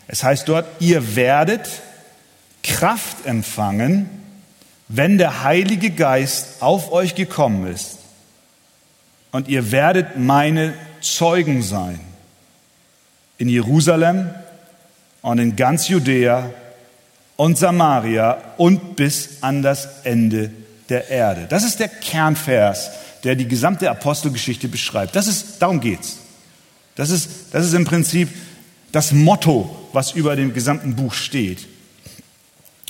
Es 0.08 0.24
heißt 0.24 0.48
dort, 0.48 0.66
ihr 0.80 1.14
werdet 1.14 1.68
Kraft 2.62 3.27
empfangen, 3.27 4.09
wenn 4.88 5.18
der 5.18 5.42
Heilige 5.42 5.90
Geist 5.90 6.61
auf 6.61 6.92
euch 6.92 7.14
gekommen 7.14 7.66
ist. 7.66 7.98
Und 9.31 9.48
ihr 9.48 9.72
werdet 9.72 10.18
meine 10.18 10.75
Zeugen 11.01 11.62
sein. 11.62 11.98
In 13.38 13.48
Jerusalem 13.48 14.31
und 15.22 15.38
in 15.38 15.57
ganz 15.57 15.88
Judäa 15.88 16.51
und 17.37 17.59
Samaria 17.59 18.38
und 18.59 18.96
bis 18.96 19.42
an 19.42 19.62
das 19.62 19.88
Ende 20.05 20.51
der 20.88 21.09
Erde. 21.09 21.46
Das 21.48 21.64
ist 21.64 21.81
der 21.81 21.88
Kernvers, 21.88 22.90
der 23.25 23.35
die 23.35 23.48
gesamte 23.48 23.90
Apostelgeschichte 23.90 24.68
beschreibt. 24.68 25.16
Das 25.16 25.27
ist, 25.27 25.61
darum 25.61 25.81
geht's. 25.81 26.18
Das 26.94 27.11
ist, 27.11 27.29
das 27.53 27.66
ist 27.66 27.72
im 27.72 27.85
Prinzip 27.85 28.29
das 28.92 29.12
Motto, 29.12 29.88
was 29.92 30.12
über 30.12 30.37
dem 30.37 30.53
gesamten 30.53 30.94
Buch 30.94 31.14
steht. 31.14 31.66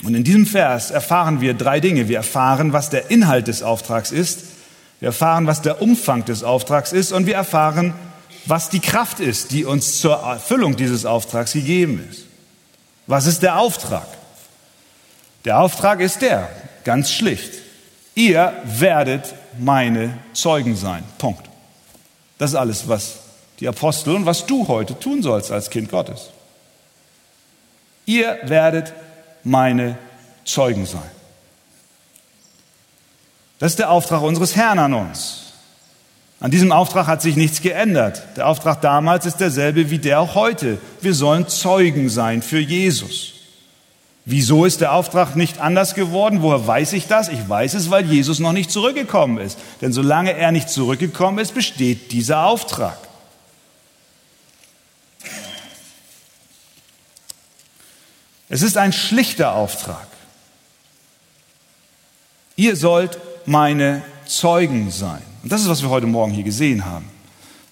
Und 0.03 0.15
in 0.15 0.23
diesem 0.23 0.45
Vers 0.45 0.91
erfahren 0.91 1.39
wir 1.39 1.53
drei 1.53 1.79
Dinge. 1.79 2.09
Wir 2.09 2.17
erfahren, 2.17 2.73
was 2.73 2.89
der 2.89 3.09
Inhalt 3.09 3.47
des 3.47 3.63
Auftrags 3.63 4.11
ist. 4.11 4.43
Wir 4.99 5.07
erfahren, 5.07 5.47
was 5.47 5.61
der 5.61 5.81
Umfang 5.81 6.25
des 6.25 6.43
Auftrags 6.43 6.91
ist. 6.91 7.11
Und 7.11 7.25
wir 7.25 7.35
erfahren, 7.35 7.93
was 8.45 8.69
die 8.69 8.81
Kraft 8.81 9.19
ist, 9.21 9.51
die 9.51 9.63
uns 9.63 9.99
zur 10.01 10.15
Erfüllung 10.15 10.75
dieses 10.75 11.05
Auftrags 11.05 11.53
gegeben 11.53 12.05
ist. 12.11 12.25
Was 13.07 13.25
ist 13.25 13.43
der 13.43 13.57
Auftrag? 13.59 14.07
Der 15.45 15.59
Auftrag 15.59 15.99
ist 15.99 16.21
der, 16.21 16.49
ganz 16.83 17.11
schlicht. 17.11 17.53
Ihr 18.15 18.53
werdet 18.65 19.33
meine 19.59 20.17
Zeugen 20.33 20.75
sein. 20.75 21.03
Punkt. 21.17 21.49
Das 22.37 22.51
ist 22.51 22.55
alles, 22.55 22.87
was 22.87 23.15
die 23.59 23.67
Apostel 23.67 24.15
und 24.15 24.25
was 24.25 24.45
du 24.45 24.67
heute 24.67 24.97
tun 24.99 25.21
sollst 25.21 25.51
als 25.51 25.69
Kind 25.69 25.89
Gottes. 25.89 26.29
Ihr 28.05 28.39
werdet 28.43 28.93
meine 29.43 29.97
Zeugen 30.45 30.85
sein. 30.85 31.01
Das 33.59 33.71
ist 33.71 33.79
der 33.79 33.91
Auftrag 33.91 34.21
unseres 34.21 34.55
Herrn 34.55 34.79
an 34.79 34.93
uns. 34.93 35.43
An 36.39 36.51
diesem 36.51 36.73
Auftrag 36.73 37.07
hat 37.07 37.21
sich 37.21 37.37
nichts 37.37 37.61
geändert. 37.61 38.21
Der 38.35 38.47
Auftrag 38.47 38.81
damals 38.81 39.25
ist 39.25 39.37
derselbe 39.37 39.89
wie 39.89 39.99
der 39.99 40.19
auch 40.19 40.35
heute. 40.35 40.77
Wir 40.99 41.13
sollen 41.13 41.47
Zeugen 41.47 42.09
sein 42.09 42.41
für 42.41 42.59
Jesus. 42.59 43.33
Wieso 44.25 44.65
ist 44.65 44.81
der 44.81 44.93
Auftrag 44.93 45.35
nicht 45.35 45.59
anders 45.59 45.95
geworden? 45.95 46.41
Woher 46.41 46.65
weiß 46.65 46.93
ich 46.93 47.07
das? 47.07 47.29
Ich 47.29 47.47
weiß 47.47 47.73
es, 47.73 47.91
weil 47.91 48.05
Jesus 48.05 48.39
noch 48.39 48.53
nicht 48.53 48.71
zurückgekommen 48.71 49.37
ist. 49.37 49.57
Denn 49.81 49.93
solange 49.93 50.33
er 50.33 50.51
nicht 50.51 50.69
zurückgekommen 50.69 51.39
ist, 51.39 51.53
besteht 51.53 52.11
dieser 52.11 52.45
Auftrag. 52.45 52.97
Es 58.53 58.61
ist 58.61 58.77
ein 58.77 58.93
schlichter 58.93 59.55
Auftrag. 59.55 60.05
Ihr 62.55 62.75
sollt 62.75 63.17
meine 63.47 64.03
Zeugen 64.27 64.91
sein. 64.91 65.23
Und 65.41 65.51
das 65.51 65.61
ist, 65.61 65.69
was 65.69 65.81
wir 65.81 65.89
heute 65.89 66.05
Morgen 66.05 66.31
hier 66.31 66.43
gesehen 66.43 66.85
haben. 66.85 67.09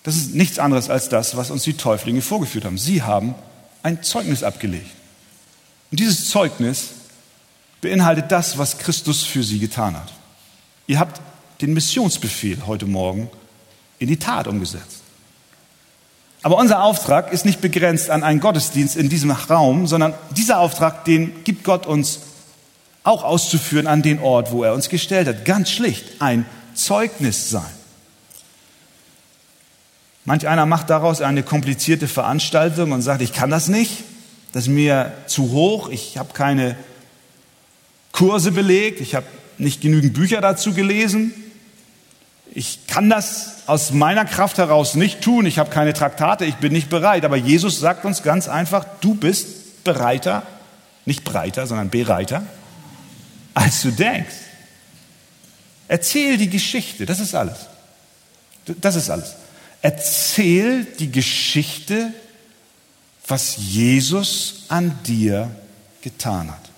Das 0.02 0.16
ist 0.16 0.34
nichts 0.34 0.58
anderes 0.58 0.90
als 0.90 1.08
das, 1.08 1.38
was 1.38 1.52
uns 1.52 1.62
die 1.62 1.78
Täuflinge 1.78 2.24
vorgeführt 2.24 2.66
haben. 2.66 2.80
Sie 2.80 3.04
haben 3.04 3.36
ein 3.84 4.02
Zeugnis 4.02 4.42
abgelegt. 4.42 4.90
Und 5.92 6.00
dieses 6.00 6.32
Zeugnis 6.32 6.88
beinhaltet 7.82 8.32
das, 8.32 8.58
was 8.58 8.80
Christus 8.80 9.22
für 9.22 9.44
sie 9.44 9.60
getan 9.60 9.96
hat. 9.96 10.12
Ihr 10.88 10.98
habt 10.98 11.22
den 11.62 11.76
Missionsbefehl 11.76 12.66
heute 12.66 12.88
Morgen 12.88 13.30
in 14.00 14.08
die 14.08 14.18
Tat 14.18 14.48
umgesetzt. 14.48 15.01
Aber 16.44 16.58
unser 16.58 16.84
Auftrag 16.84 17.32
ist 17.32 17.46
nicht 17.46 17.62
begrenzt 17.62 18.10
an 18.10 18.24
einen 18.24 18.40
Gottesdienst 18.40 18.96
in 18.96 19.10
diesem 19.10 19.32
Raum, 19.32 19.86
sondern 19.86 20.14
dieser 20.36 20.60
Auftrag, 20.60 21.06
den 21.06 21.44
gibt 21.44 21.64
Gott 21.64 21.86
uns 21.86 22.22
auch 23.04 23.24
auszuführen 23.24 23.88
an 23.88 24.02
den 24.02 24.20
Ort, 24.20 24.52
wo 24.52 24.64
er 24.64 24.74
uns 24.74 24.90
gestellt 24.90 25.28
hat. 25.28 25.46
Ganz 25.46 25.70
schlicht 25.70 26.06
ein 26.20 26.46
Zeugnis 26.74 27.50
sein. 27.50 27.70
Manch 30.26 30.48
einer 30.48 30.66
macht 30.66 30.90
daraus 30.90 31.22
eine 31.22 31.44
komplizierte 31.44 32.08
Veranstaltung 32.08 32.92
und 32.92 33.02
sagt, 33.02 33.22
ich 33.22 33.34
kann 33.34 33.50
das 33.50 33.68
nicht, 33.68 34.04
das 34.54 34.64
ist 34.64 34.70
mir 34.70 35.14
zu 35.26 35.52
hoch, 35.52 35.90
ich 35.90 36.18
habe 36.18 36.34
keine 36.34 36.76
Kurse 38.12 38.52
belegt, 38.52 39.02
ich 39.02 39.16
habe 39.16 39.26
nicht 39.58 39.82
genügend 39.82 40.14
Bücher 40.14 40.42
dazu 40.42 40.74
gelesen, 40.74 41.34
ich 42.54 42.86
kann 42.88 43.10
das 43.10 43.68
aus 43.68 43.92
meiner 43.92 44.26
Kraft 44.26 44.58
heraus 44.58 44.96
nicht 44.96 45.22
tun, 45.22 45.46
ich 45.46 45.58
habe 45.58 45.70
keine 45.70 45.94
Traktate, 45.94 46.46
ich 46.46 46.56
bin 46.56 46.74
nicht 46.74 46.90
bereit. 46.90 47.24
Aber 47.24 47.38
Jesus 47.38 47.80
sagt 47.80 48.04
uns 48.04 48.24
ganz 48.24 48.50
einfach, 48.50 48.86
du 49.00 49.16
bist 49.16 49.84
bereiter, 49.84 50.44
nicht 51.06 51.24
breiter, 51.24 51.66
sondern 51.66 51.90
bereiter, 51.90 52.44
als 53.54 53.82
du 53.82 53.92
denkst. 53.92 54.36
Erzähl 55.88 56.38
die 56.38 56.50
Geschichte, 56.50 57.06
das 57.06 57.20
ist 57.20 57.36
alles. 57.36 57.68
Das 58.66 58.96
ist 58.96 59.10
alles. 59.10 59.36
Erzähl 59.82 60.86
die 60.86 61.12
Geschichte, 61.12 62.14
was 63.28 63.56
Jesus 63.58 64.66
an 64.68 65.00
dir 65.06 65.50
getan 66.02 66.52
hat. 66.52 66.71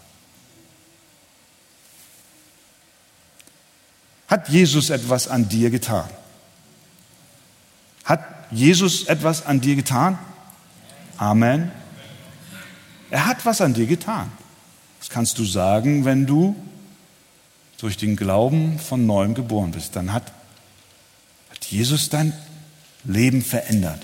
Hat 4.33 4.49
Jesus 4.49 4.89
etwas 4.89 5.27
an 5.27 5.47
dir 5.47 5.69
getan? 5.69 6.09
Hat 8.03 8.25
Jesus 8.49 9.03
etwas 9.03 9.45
an 9.45 9.61
dir 9.61 9.75
getan? 9.75 10.17
Amen. 11.19 11.71
Er 13.11 13.27
hat 13.27 13.45
was 13.45 13.61
an 13.61 13.75
dir 13.75 13.85
getan. 13.85 14.31
Das 14.97 15.11
kannst 15.11 15.37
du 15.37 15.45
sagen, 15.45 16.03
wenn 16.03 16.25
du 16.25 16.55
durch 17.77 17.95
den 17.95 18.15
Glauben 18.15 18.79
von 18.79 19.05
neuem 19.05 19.35
geboren 19.35 19.69
bist. 19.69 19.95
Dann 19.95 20.13
hat, 20.13 20.31
hat 21.51 21.65
Jesus 21.65 22.09
dein 22.09 22.33
Leben 23.03 23.43
verändert. 23.43 24.03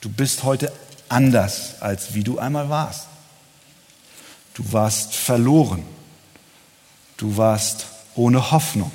Du 0.00 0.08
bist 0.08 0.44
heute 0.44 0.72
anders, 1.08 1.82
als 1.82 2.14
wie 2.14 2.22
du 2.22 2.38
einmal 2.38 2.68
warst. 2.68 3.08
Du 4.54 4.72
warst 4.72 5.16
verloren. 5.16 5.82
Du 7.16 7.36
warst 7.36 7.86
ohne 8.14 8.50
Hoffnung. 8.50 8.90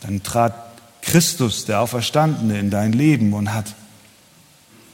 Dann 0.00 0.22
trat 0.22 0.54
Christus, 1.02 1.64
der 1.64 1.80
Auferstandene, 1.80 2.58
in 2.58 2.70
dein 2.70 2.92
Leben 2.92 3.32
und 3.32 3.52
hat 3.52 3.74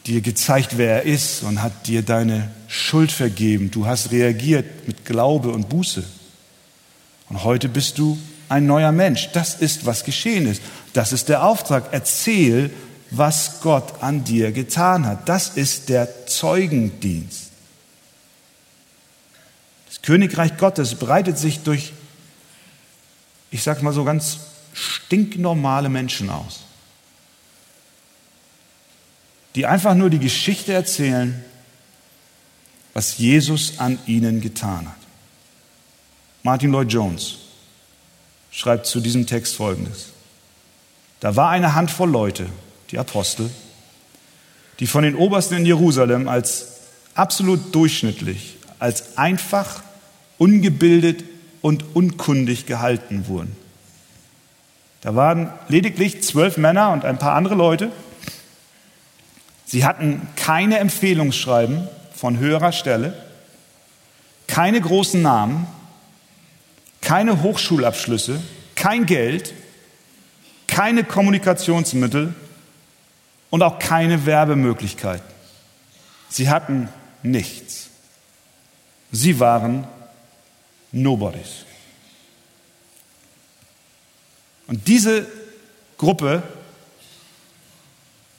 dir 0.07 0.21
gezeigt, 0.21 0.77
wer 0.77 0.97
er 0.97 1.03
ist 1.03 1.43
und 1.43 1.63
hat 1.63 1.87
dir 1.87 2.03
deine 2.03 2.51
Schuld 2.69 3.13
vergeben. 3.13 3.71
Du 3.71 3.87
hast 3.87 4.11
reagiert 4.11 4.87
mit 4.89 5.05
Glaube 5.05 5.51
und 5.51 5.69
Buße. 5.69 6.05
Und 7.29 7.45
heute 7.45 7.69
bist 7.69 7.99
du 7.99 8.19
ein 8.49 8.67
neuer 8.67 8.93
Mensch. 8.93 9.31
Das 9.33 9.55
ist, 9.55 9.87
was 9.87 10.05
geschehen 10.05 10.47
ist. 10.47 10.63
Das 10.93 11.13
ist 11.13 11.29
der 11.29 11.45
Auftrag. 11.45 11.89
Erzähl, 11.93 12.71
was 13.11 13.61
Gott 13.61 14.03
an 14.03 14.25
dir 14.25 14.53
getan 14.53 15.07
hat. 15.07 15.29
Das 15.29 15.49
ist 15.49 15.89
der 15.89 16.27
Zeugendienst. 16.27 17.51
Das 19.89 20.03
Königreich 20.03 20.57
Gottes 20.57 20.95
breitet 20.95 21.39
sich 21.39 21.61
durch, 21.61 21.93
ich 23.51 23.63
sage 23.63 23.83
mal 23.83 23.93
so 23.93 24.05
ganz 24.05 24.39
stinknormale 24.73 25.89
Menschen 25.89 26.31
aus 26.31 26.61
die 29.55 29.67
einfach 29.67 29.95
nur 29.95 30.11
die 30.11 30.19
Geschichte 30.19 30.73
erzählen, 30.73 31.45
was 32.95 33.19
Jesus 33.19 33.79
an 33.79 33.99
ihnen 34.07 34.41
getan 34.41 34.87
hat. 34.89 34.97
Martin 36.43 36.71
Lloyd 36.71 36.93
Jones 36.93 37.39
schreibt 38.51 38.87
zu 38.87 39.01
diesem 39.01 39.27
Text 39.27 39.57
Folgendes. 39.57 40.07
Da 41.21 41.37
war 41.37 41.51
eine 41.51 41.75
Handvoll 41.75 42.11
Leute, 42.11 42.47
die 42.91 42.99
Apostel, 42.99 43.51
die 44.79 44.87
von 44.87 45.05
den 45.05 45.15
Obersten 45.15 45.55
in 45.55 45.67
Jerusalem 45.67 46.29
als 46.29 46.81
absolut 47.15 47.75
durchschnittlich, 47.75 48.57
als 48.79 49.19
einfach, 49.19 49.83
ungebildet 50.39 51.23
und 51.63 51.95
unkundig 51.95 52.67
gehalten 52.67 53.27
wurden. 53.29 53.57
Da 55.01 55.15
waren 55.15 55.53
lediglich 55.69 56.23
zwölf 56.23 56.57
Männer 56.57 56.93
und 56.93 57.05
ein 57.05 57.19
paar 57.19 57.35
andere 57.35 57.55
Leute, 57.55 57.91
Sie 59.71 59.85
hatten 59.85 60.27
keine 60.35 60.81
Empfehlungsschreiben 60.81 61.87
von 62.13 62.39
höherer 62.39 62.73
Stelle, 62.73 63.15
keine 64.49 64.81
großen 64.81 65.23
Namen, 65.23 65.69
keine 67.01 67.41
Hochschulabschlüsse, 67.45 68.43
kein 68.75 69.07
Geld, 69.07 69.55
keine 70.67 71.05
Kommunikationsmittel 71.05 72.35
und 73.51 73.63
auch 73.63 73.79
keine 73.79 74.27
Werbemöglichkeiten. 74.27 75.25
Sie 76.29 76.51
hatten 76.51 76.89
nichts. 77.23 77.91
Sie 79.13 79.39
waren 79.39 79.87
Nobodies. 80.93 81.65
Und 84.67 84.87
diese 84.87 85.27
Gruppe, 85.99 86.43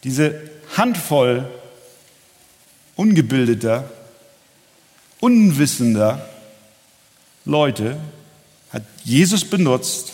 diese 0.03 0.49
Handvoll 0.77 1.49
ungebildeter, 2.95 3.89
unwissender 5.19 6.27
Leute 7.45 7.99
hat 8.71 8.83
Jesus 9.03 9.45
benutzt, 9.45 10.13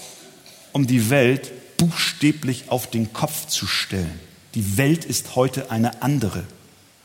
um 0.71 0.88
die 0.88 1.10
Welt 1.10 1.52
buchstäblich 1.78 2.69
auf 2.69 2.89
den 2.89 3.13
Kopf 3.13 3.47
zu 3.47 3.67
stellen. 3.67 4.19
Die 4.56 4.78
Welt 4.78 5.06
ist 5.06 5.36
heute 5.36 5.69
eine 5.69 6.02
andere, 6.02 6.43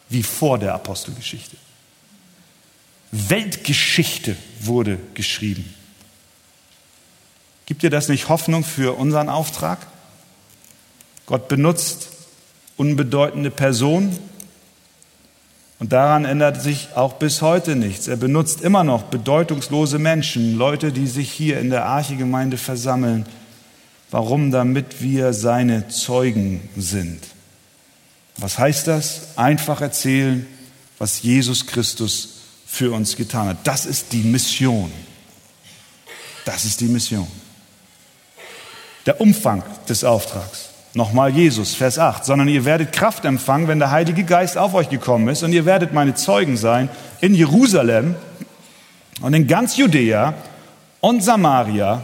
wie 0.08 0.22
vor 0.22 0.58
der 0.58 0.74
Apostelgeschichte. 0.74 1.56
Weltgeschichte 3.12 4.36
wurde 4.60 4.98
geschrieben. 5.14 5.72
Gibt 7.66 7.82
dir 7.82 7.90
das 7.90 8.08
nicht 8.08 8.28
Hoffnung 8.28 8.64
für 8.64 8.98
unseren 8.98 9.28
Auftrag? 9.28 9.86
Gott 11.26 11.48
benutzt 11.48 12.08
unbedeutende 12.76 13.50
Person. 13.50 14.18
Und 15.78 15.92
daran 15.92 16.24
ändert 16.24 16.62
sich 16.62 16.88
auch 16.94 17.14
bis 17.14 17.42
heute 17.42 17.76
nichts. 17.76 18.08
Er 18.08 18.16
benutzt 18.16 18.62
immer 18.62 18.82
noch 18.82 19.04
bedeutungslose 19.04 19.98
Menschen, 19.98 20.56
Leute, 20.56 20.92
die 20.92 21.06
sich 21.06 21.30
hier 21.30 21.60
in 21.60 21.70
der 21.70 21.84
Archegemeinde 21.86 22.56
versammeln. 22.56 23.26
Warum? 24.10 24.50
Damit 24.50 25.02
wir 25.02 25.32
seine 25.32 25.88
Zeugen 25.88 26.68
sind. 26.76 27.20
Was 28.36 28.58
heißt 28.58 28.86
das? 28.86 29.36
Einfach 29.36 29.80
erzählen, 29.80 30.46
was 30.98 31.22
Jesus 31.22 31.66
Christus 31.66 32.41
für 32.72 32.90
uns 32.90 33.16
getan 33.16 33.48
hat. 33.48 33.58
Das 33.64 33.84
ist 33.84 34.14
die 34.14 34.22
Mission. 34.22 34.90
Das 36.46 36.64
ist 36.64 36.80
die 36.80 36.86
Mission. 36.86 37.28
Der 39.04 39.20
Umfang 39.20 39.62
des 39.90 40.04
Auftrags. 40.04 40.70
Nochmal 40.94 41.36
Jesus, 41.36 41.74
Vers 41.74 41.98
8, 41.98 42.24
sondern 42.24 42.48
ihr 42.48 42.64
werdet 42.64 42.92
Kraft 42.92 43.26
empfangen, 43.26 43.68
wenn 43.68 43.78
der 43.78 43.90
Heilige 43.90 44.24
Geist 44.24 44.56
auf 44.56 44.72
euch 44.72 44.88
gekommen 44.88 45.28
ist 45.28 45.42
und 45.42 45.52
ihr 45.52 45.66
werdet 45.66 45.92
meine 45.92 46.14
Zeugen 46.14 46.56
sein 46.56 46.88
in 47.20 47.34
Jerusalem 47.34 48.14
und 49.20 49.34
in 49.34 49.46
ganz 49.46 49.76
Judäa 49.76 50.32
und 51.00 51.22
Samaria 51.22 52.02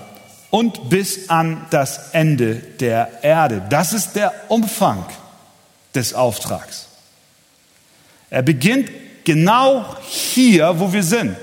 und 0.50 0.90
bis 0.90 1.30
an 1.30 1.64
das 1.70 2.10
Ende 2.12 2.56
der 2.56 3.24
Erde. 3.24 3.62
Das 3.70 3.94
ist 3.94 4.16
der 4.16 4.34
Umfang 4.48 5.06
des 5.94 6.12
Auftrags. 6.12 6.88
Er 8.28 8.42
beginnt 8.42 8.90
genau 9.28 9.84
hier, 10.08 10.80
wo 10.80 10.90
wir 10.90 11.02
sind. 11.02 11.36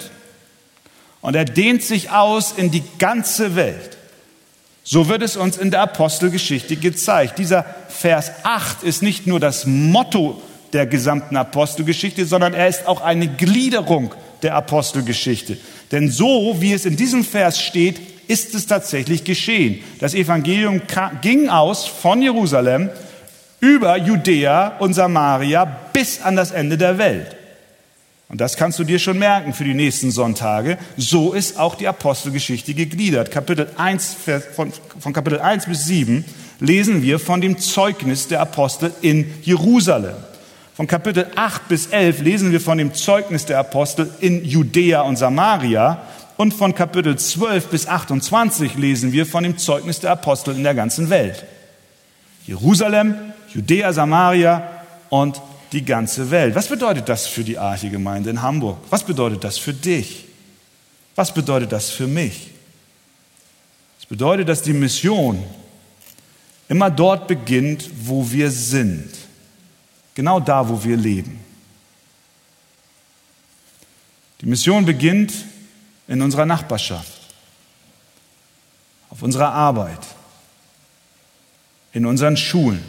Und 1.22 1.36
er 1.36 1.46
dehnt 1.46 1.84
sich 1.84 2.10
aus 2.10 2.52
in 2.58 2.72
die 2.72 2.82
ganze 2.98 3.56
Welt. 3.56 3.98
So 4.84 5.08
wird 5.08 5.22
es 5.22 5.38
uns 5.38 5.56
in 5.56 5.70
der 5.70 5.82
Apostelgeschichte 5.82 6.78
gezeigt. 6.78 7.38
Dieser 7.38 7.64
Vers 7.90 8.32
8 8.42 8.82
ist 8.82 9.04
nicht 9.04 9.28
nur 9.28 9.40
das 9.40 9.68
Motto 9.68 10.42
der 10.74 10.88
gesamten 10.88 11.38
Apostelgeschichte, 11.38 12.26
sondern 12.26 12.56
er 12.56 12.68
ist 12.68 12.88
auch 12.88 13.02
eine 13.02 13.28
Gliederung 13.28 14.16
der 14.42 14.56
Apostelgeschichte. 14.56 15.60
Denn 15.92 16.10
so, 16.10 16.56
wie 16.60 16.74
es 16.74 16.86
in 16.86 16.98
diesem 16.98 17.24
Vers 17.24 17.62
steht, 17.62 18.00
ist 18.28 18.56
es 18.56 18.66
tatsächlich 18.66 19.24
geschehen. 19.24 19.84
Das 20.00 20.16
Evangelium 20.16 20.82
ging 21.22 21.50
aus 21.50 21.86
von 21.86 22.20
Jerusalem 22.20 22.90
über 23.60 23.96
Judäa 23.96 24.70
und 24.80 24.96
Samaria 24.96 25.66
bis 25.94 26.22
an 26.24 26.36
das 26.36 26.50
Ende 26.50 26.80
der 26.80 26.98
Welt. 26.98 27.45
Und 28.28 28.42
das 28.42 28.58
kannst 28.58 28.80
du 28.80 28.84
dir 28.84 28.98
schon 28.98 29.20
merken 29.20 29.54
für 29.54 29.64
die 29.64 29.74
nächsten 29.74 30.10
Sonntage. 30.10 30.78
So 30.98 31.34
ist 31.34 31.60
auch 31.60 31.76
die 31.76 31.88
Apostelgeschichte 31.88 32.74
gegliedert. 32.74 33.30
Kapitel 33.30 33.70
1, 33.78 34.18
von, 34.56 34.74
von 35.00 35.14
Kapitel 35.14 35.40
1 35.40 35.68
bis 35.68 35.86
7 35.86 36.26
lesen 36.60 37.04
wir 37.04 37.20
von 37.20 37.42
dem 37.42 37.60
Zeugnis 37.60 38.28
der 38.28 38.42
Apostel 38.42 38.92
in 39.02 39.32
Jerusalem. 39.44 40.16
Von 40.74 40.88
Kapitel 40.88 41.28
8 41.36 41.68
bis 41.68 41.88
11 41.88 42.22
lesen 42.22 42.52
wir 42.52 42.60
von 42.60 42.78
dem 42.78 42.94
Zeugnis 42.94 43.46
der 43.46 43.60
Apostel 43.60 44.10
in 44.20 44.44
Judäa 44.44 45.02
und 45.02 45.18
Samaria. 45.18 46.02
Und 46.36 46.54
von 46.54 46.76
Kapitel 46.76 47.18
12 47.18 47.68
bis 47.68 47.88
28 47.88 48.76
lesen 48.76 49.14
wir 49.14 49.26
von 49.26 49.44
dem 49.44 49.58
Zeugnis 49.58 50.02
der 50.02 50.12
Apostel 50.12 50.56
in 50.56 50.64
der 50.64 50.74
ganzen 50.74 51.10
Welt. 51.10 51.46
Jerusalem, 52.46 53.16
Judäa, 53.54 53.94
Samaria 53.94 54.70
und 55.10 55.42
die 55.76 55.84
ganze 55.84 56.32
Welt. 56.32 56.56
Was 56.56 56.70
bedeutet 56.70 57.10
das 57.10 57.28
für 57.28 57.44
die 57.44 57.58
Arche-Gemeinde 57.58 58.30
in 58.30 58.42
Hamburg? 58.42 58.80
Was 58.90 59.04
bedeutet 59.04 59.44
das 59.44 59.58
für 59.58 59.74
dich? 59.74 60.26
Was 61.16 61.34
bedeutet 61.34 61.72
das 61.72 61.92
für 61.92 62.08
mich? 62.08 62.52
Es 64.00 64.06
bedeutet, 64.06 64.48
dass 64.48 64.62
die 64.62 64.74
Mission 64.74 65.44
immer 66.70 66.90
dort 66.90 67.28
beginnt, 67.28 67.90
wo 68.04 68.32
wir 68.32 68.50
sind. 68.50 69.10
Genau 70.14 70.40
da, 70.40 70.68
wo 70.68 70.82
wir 70.84 70.96
leben. 70.96 71.40
Die 74.42 74.46
Mission 74.46 74.86
beginnt 74.86 75.34
in 76.08 76.22
unserer 76.22 76.46
Nachbarschaft, 76.46 77.12
auf 79.10 79.22
unserer 79.22 79.52
Arbeit, 79.52 80.06
in 81.92 82.06
unseren 82.06 82.38
Schulen 82.38 82.84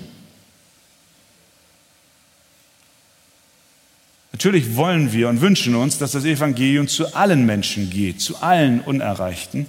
Natürlich 4.37 4.77
wollen 4.77 5.14
wir 5.14 5.31
und 5.31 5.40
wünschen 5.40 5.75
uns, 5.75 5.96
dass 5.96 6.12
das 6.12 6.27
Evangelium 6.27 6.88
zu 6.88 7.14
allen 7.14 7.46
Menschen 7.46 7.88
geht, 7.88 8.20
zu 8.20 8.37
allen 8.42 8.83
Unerreichten. 8.83 9.64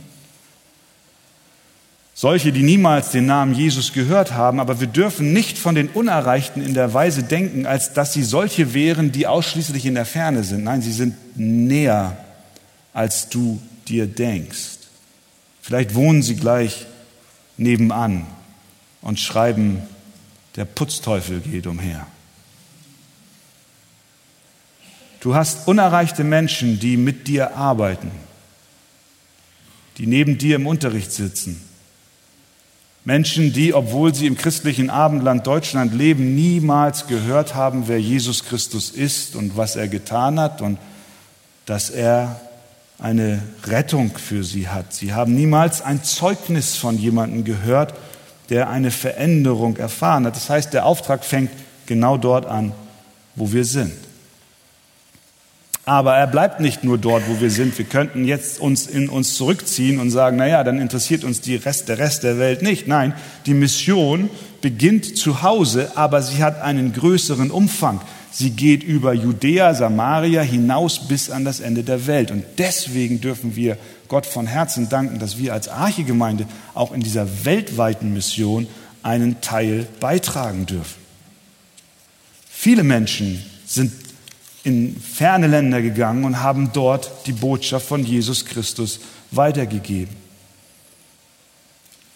Solche, 2.13 2.51
die 2.51 2.63
niemals 2.63 3.12
den 3.12 3.27
Namen 3.27 3.53
Jesus 3.53 3.93
gehört 3.93 4.34
haben, 4.34 4.60
aber 4.60 4.82
wir 4.82 4.88
dürfen 4.88 5.32
nicht 5.32 5.58
von 5.58 5.73
den 5.73 5.88
Unerreichten 5.88 6.62
in 6.62 6.73
der 6.73 6.93
Weise 6.93 7.23
denken, 7.23 7.65
als 7.65 7.93
dass 7.93 8.12
sie 8.12 8.23
solche 8.23 8.73
wären, 8.73 9.13
die 9.13 9.25
ausschließlich 9.25 9.86
in 9.86 9.95
der 9.95 10.06
Ferne 10.06 10.43
sind. 10.43 10.65
Nein, 10.65 10.82
sie 10.82 10.91
sind 10.91 11.15
näher, 11.38 12.17
als 12.91 13.30
du 13.30 13.62
dir 13.88 14.06
denkst. 14.06 14.80
Vielleicht 15.62 15.95
wohnen 15.95 16.23
sie 16.23 16.36
gleich 16.36 16.88
nebenan 17.56 18.27
und 19.01 19.17
schreiben, 19.17 19.82
der 20.58 20.65
Putzteufel 20.65 21.39
geht 21.39 21.67
umher. 21.67 22.06
Du 25.19 25.36
hast 25.36 25.67
unerreichte 25.67 26.23
Menschen, 26.23 26.80
die 26.80 26.97
mit 26.97 27.27
dir 27.27 27.56
arbeiten, 27.56 28.12
die 29.97 30.08
neben 30.08 30.38
dir 30.38 30.58
im 30.58 30.67
Unterricht 30.67 31.12
sitzen, 31.12 31.62
Menschen, 33.08 33.53
die, 33.53 33.73
obwohl 33.73 34.13
sie 34.13 34.27
im 34.27 34.36
christlichen 34.36 34.89
Abendland 34.89 35.47
Deutschland 35.47 35.93
leben, 35.93 36.36
niemals 36.36 37.08
gehört 37.08 37.56
haben, 37.56 37.88
wer 37.88 38.01
Jesus 38.01 38.43
Christus 38.43 38.89
ist 38.89 39.38
und 39.38 39.56
was 39.56 39.77
er 39.77 39.88
getan 39.88 40.41
hat 40.41 40.62
und 40.62 40.77
dass 41.65 41.89
er 41.89 42.41
eine 42.99 43.41
Rettung 43.65 44.17
für 44.17 44.43
sie 44.43 44.67
hat. 44.67 44.91
Sie 44.91 45.13
haben 45.13 45.36
niemals 45.36 45.82
ein 45.82 46.03
Zeugnis 46.03 46.75
von 46.75 46.97
jemandem 46.97 47.45
gehört, 47.45 47.93
der 48.49 48.69
eine 48.69 48.91
Veränderung 48.91 49.77
erfahren 49.77 50.25
hat. 50.25 50.36
Das 50.36 50.49
heißt, 50.49 50.73
der 50.73 50.86
Auftrag 50.86 51.23
fängt 51.23 51.51
genau 51.86 52.17
dort 52.17 52.45
an, 52.45 52.73
wo 53.36 53.53
wir 53.53 53.63
sind. 53.63 53.93
Aber 55.88 56.17
er 56.17 56.28
bleibt 56.28 56.60
nicht 56.60 56.84
nur 56.84 56.97
dort, 56.97 57.30
wo 57.30 57.39
wir 57.39 57.50
sind. 57.50 57.78
Wir 57.78 57.86
könnten 57.86 58.26
jetzt 58.26 58.60
uns 58.60 58.88
in 58.88 59.08
uns 59.08 59.36
zurückziehen 59.36 60.02
und 60.02 60.12
sagen, 60.12 60.36
na 60.36 60.45
ja, 60.45 60.65
dann 60.65 60.82
interessiert 60.82 61.23
uns 61.23 61.39
die 61.39 61.56
Rest, 61.56 61.88
der 61.88 61.97
Rest 61.97 62.23
der 62.23 62.38
Welt 62.38 62.62
nicht. 62.62 62.89
Nein, 62.89 63.13
die 63.45 63.54
Mission 63.54 64.30
beginnt 64.60 65.17
zu 65.17 65.43
Hause, 65.43 65.93
aber 65.95 66.21
sie 66.21 66.43
hat 66.43 66.62
einen 66.62 66.91
größeren 66.91 67.52
Umfang. 67.52 68.02
Sie 68.34 68.50
geht 68.50 68.84
über 68.84 69.13
Judäa, 69.13 69.73
Samaria 69.73 70.41
hinaus 70.41 71.08
bis 71.08 71.30
an 71.30 71.45
das 71.45 71.62
Ende 71.62 71.84
der 71.84 72.06
Welt. 72.06 72.32
Und 72.32 72.43
deswegen 72.58 73.21
dürfen 73.21 73.56
wir 73.56 73.78
Gott 74.10 74.26
von 74.26 74.45
Herzen 74.45 74.89
danken, 74.89 75.19
dass 75.19 75.38
wir 75.38 75.54
als 75.54 75.69
Archegemeinde 75.69 76.47
auch 76.73 76.91
in 76.91 77.00
dieser 77.00 77.45
weltweiten 77.45 78.13
Mission 78.13 78.67
einen 79.04 79.39
Teil 79.39 79.88
beitragen 80.02 80.65
dürfen. 80.65 81.00
Viele 82.50 82.84
Menschen 82.84 83.41
sind 83.65 83.93
in 84.67 84.97
ferne 84.99 85.47
Länder 85.47 85.82
gegangen 85.82 86.25
und 86.25 86.43
haben 86.43 86.71
dort 86.73 87.25
die 87.25 87.32
Botschaft 87.32 87.88
von 87.88 88.03
Jesus 88.03 88.45
Christus 88.45 88.99
weitergegeben. 89.32 90.13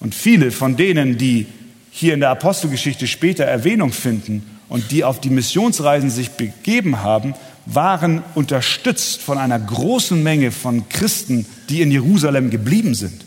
Und 0.02 0.14
viele 0.14 0.52
von 0.52 0.76
denen, 0.76 1.18
die 1.18 1.48
hier 1.92 2.14
in 2.14 2.20
der 2.20 2.30
Apostelgeschichte 2.30 3.08
später 3.08 3.46
Erwähnung 3.46 3.94
finden 3.94 4.60
und 4.68 4.92
die 4.92 5.06
auf 5.06 5.22
die 5.22 5.30
Missionsreisen 5.30 6.10
sich 6.10 6.32
begeben 6.32 7.02
haben, 7.02 7.36
waren 7.66 8.22
unterstützt 8.36 9.22
von 9.22 9.38
einer 9.38 9.60
großen 9.60 10.22
Menge 10.22 10.52
von 10.52 10.90
Christen, 10.90 11.46
die 11.70 11.82
in 11.82 11.90
Jerusalem 11.90 12.50
geblieben 12.50 12.96
sind, 12.96 13.24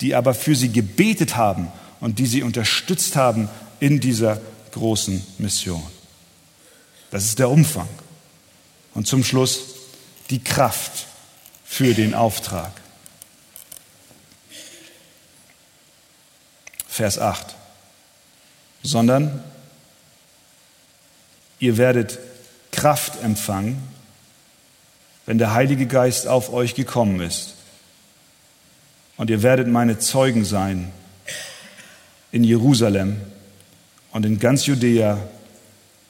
die 0.00 0.16
aber 0.16 0.34
für 0.34 0.56
sie 0.56 0.70
gebetet 0.70 1.36
haben 1.36 1.68
und 2.00 2.18
die 2.18 2.26
sie 2.26 2.42
unterstützt 2.42 3.14
haben 3.14 3.48
in 3.78 4.00
dieser 4.00 4.40
großen 4.72 5.24
Mission. 5.38 5.82
Das 7.12 7.26
ist 7.26 7.38
der 7.38 7.48
Umfang. 7.48 7.86
Und 8.94 9.06
zum 9.06 9.24
Schluss 9.24 9.74
die 10.30 10.42
Kraft 10.42 11.06
für 11.64 11.94
den 11.94 12.14
Auftrag. 12.14 12.72
Vers 16.88 17.18
8. 17.18 17.56
Sondern 18.82 19.42
ihr 21.58 21.76
werdet 21.76 22.18
Kraft 22.70 23.20
empfangen, 23.22 23.82
wenn 25.26 25.38
der 25.38 25.54
Heilige 25.54 25.86
Geist 25.86 26.28
auf 26.28 26.52
euch 26.52 26.74
gekommen 26.74 27.20
ist. 27.20 27.54
Und 29.16 29.30
ihr 29.30 29.42
werdet 29.42 29.68
meine 29.68 29.98
Zeugen 29.98 30.44
sein 30.44 30.92
in 32.30 32.44
Jerusalem 32.44 33.20
und 34.12 34.26
in 34.26 34.38
ganz 34.38 34.66
Judäa 34.66 35.18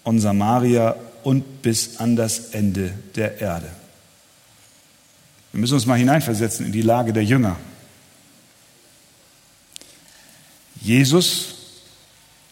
und 0.03 0.20
Samaria 0.20 0.97
und 1.25 1.63
bis 1.63 1.97
an 1.97 2.17
das 2.17 2.51
Ende 2.51 2.93
der 3.17 3.41
Erde. 3.41 3.71
Wir 5.53 5.61
müssen 5.61 5.75
uns 5.75 5.87
mal 5.87 5.99
hineinversetzen 5.99 6.67
in 6.67 6.73
die 6.73 6.83
Lage 6.83 7.13
der 7.13 7.25
Jünger. 7.25 7.57
Jesus, 10.81 11.55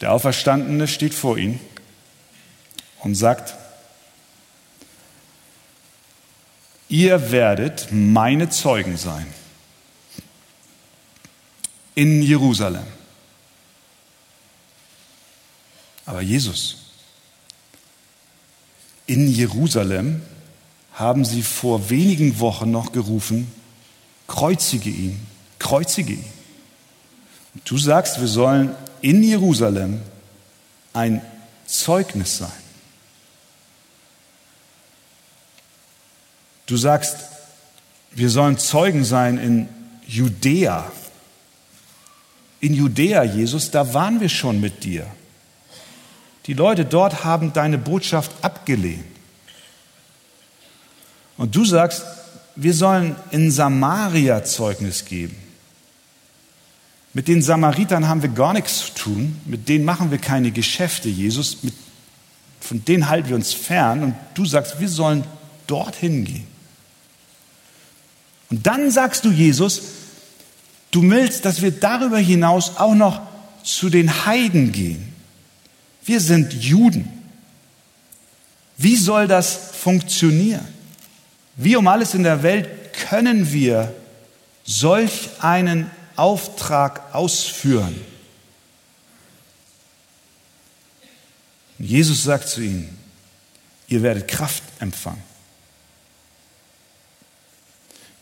der 0.00 0.12
Auferstandene, 0.12 0.88
steht 0.88 1.12
vor 1.12 1.36
ihnen 1.36 1.60
und 3.00 3.14
sagt, 3.14 3.54
ihr 6.88 7.30
werdet 7.30 7.88
meine 7.90 8.48
Zeugen 8.48 8.96
sein 8.96 9.26
in 11.94 12.22
Jerusalem. 12.22 12.86
Aber 16.06 16.22
Jesus, 16.22 16.81
in 19.06 19.28
Jerusalem 19.28 20.22
haben 20.94 21.24
sie 21.24 21.42
vor 21.42 21.90
wenigen 21.90 22.38
Wochen 22.40 22.70
noch 22.70 22.92
gerufen, 22.92 23.50
kreuzige 24.26 24.90
ihn, 24.90 25.26
kreuzige 25.58 26.14
ihn. 26.14 26.24
Und 27.54 27.68
du 27.70 27.78
sagst, 27.78 28.20
wir 28.20 28.28
sollen 28.28 28.74
in 29.00 29.22
Jerusalem 29.22 30.00
ein 30.92 31.22
Zeugnis 31.66 32.38
sein. 32.38 32.50
Du 36.66 36.76
sagst, 36.76 37.16
wir 38.12 38.30
sollen 38.30 38.58
Zeugen 38.58 39.04
sein 39.04 39.38
in 39.38 39.68
Judäa. 40.06 40.90
In 42.60 42.74
Judäa, 42.74 43.24
Jesus, 43.24 43.70
da 43.70 43.92
waren 43.92 44.20
wir 44.20 44.28
schon 44.28 44.60
mit 44.60 44.84
dir. 44.84 45.06
Die 46.46 46.54
Leute 46.54 46.84
dort 46.84 47.24
haben 47.24 47.52
deine 47.52 47.78
Botschaft 47.78 48.32
abgelehnt. 48.42 49.04
Und 51.36 51.54
du 51.54 51.64
sagst, 51.64 52.04
wir 52.56 52.74
sollen 52.74 53.16
in 53.30 53.50
Samaria 53.50 54.44
Zeugnis 54.44 55.04
geben. 55.04 55.36
Mit 57.14 57.28
den 57.28 57.42
Samaritern 57.42 58.08
haben 58.08 58.22
wir 58.22 58.30
gar 58.30 58.52
nichts 58.52 58.86
zu 58.86 58.94
tun, 58.94 59.40
mit 59.44 59.68
denen 59.68 59.84
machen 59.84 60.10
wir 60.10 60.18
keine 60.18 60.50
Geschäfte, 60.50 61.08
Jesus, 61.08 61.62
mit, 61.62 61.74
von 62.60 62.84
denen 62.84 63.08
halten 63.08 63.28
wir 63.28 63.36
uns 63.36 63.52
fern. 63.52 64.02
Und 64.02 64.14
du 64.34 64.46
sagst, 64.46 64.80
wir 64.80 64.88
sollen 64.88 65.24
dorthin 65.66 66.24
gehen. 66.24 66.46
Und 68.50 68.66
dann 68.66 68.90
sagst 68.90 69.24
du, 69.24 69.30
Jesus, 69.30 69.82
du 70.90 71.02
willst, 71.08 71.44
dass 71.44 71.62
wir 71.62 71.70
darüber 71.70 72.18
hinaus 72.18 72.76
auch 72.76 72.94
noch 72.94 73.20
zu 73.62 73.88
den 73.88 74.26
Heiden 74.26 74.72
gehen. 74.72 75.11
Wir 76.04 76.20
sind 76.20 76.52
Juden. 76.52 77.08
Wie 78.76 78.96
soll 78.96 79.28
das 79.28 79.70
funktionieren? 79.72 80.66
Wie 81.56 81.76
um 81.76 81.86
alles 81.86 82.14
in 82.14 82.22
der 82.22 82.42
Welt 82.42 82.92
können 82.92 83.52
wir 83.52 83.94
solch 84.64 85.30
einen 85.40 85.90
Auftrag 86.16 87.14
ausführen? 87.14 87.94
Jesus 91.78 92.22
sagt 92.24 92.48
zu 92.48 92.62
ihnen, 92.62 92.96
ihr 93.88 94.02
werdet 94.02 94.28
Kraft 94.28 94.62
empfangen. 94.78 95.22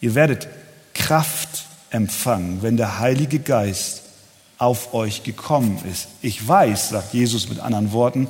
Ihr 0.00 0.14
werdet 0.14 0.48
Kraft 0.94 1.66
empfangen, 1.90 2.62
wenn 2.62 2.76
der 2.76 2.98
Heilige 3.00 3.38
Geist 3.38 4.02
auf 4.60 4.92
euch 4.92 5.22
gekommen 5.22 5.78
ist. 5.90 6.08
Ich 6.20 6.46
weiß, 6.46 6.90
sagt 6.90 7.14
Jesus 7.14 7.48
mit 7.48 7.60
anderen 7.60 7.92
Worten, 7.92 8.28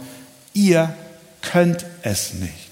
ihr 0.54 0.94
könnt 1.42 1.84
es 2.02 2.34
nicht. 2.34 2.70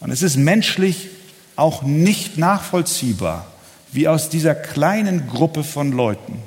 Und 0.00 0.10
es 0.10 0.22
ist 0.22 0.36
menschlich 0.36 1.10
auch 1.56 1.82
nicht 1.82 2.38
nachvollziehbar, 2.38 3.46
wie 3.92 4.08
aus 4.08 4.30
dieser 4.30 4.54
kleinen 4.54 5.28
Gruppe 5.28 5.62
von 5.62 5.92
Leuten 5.92 6.42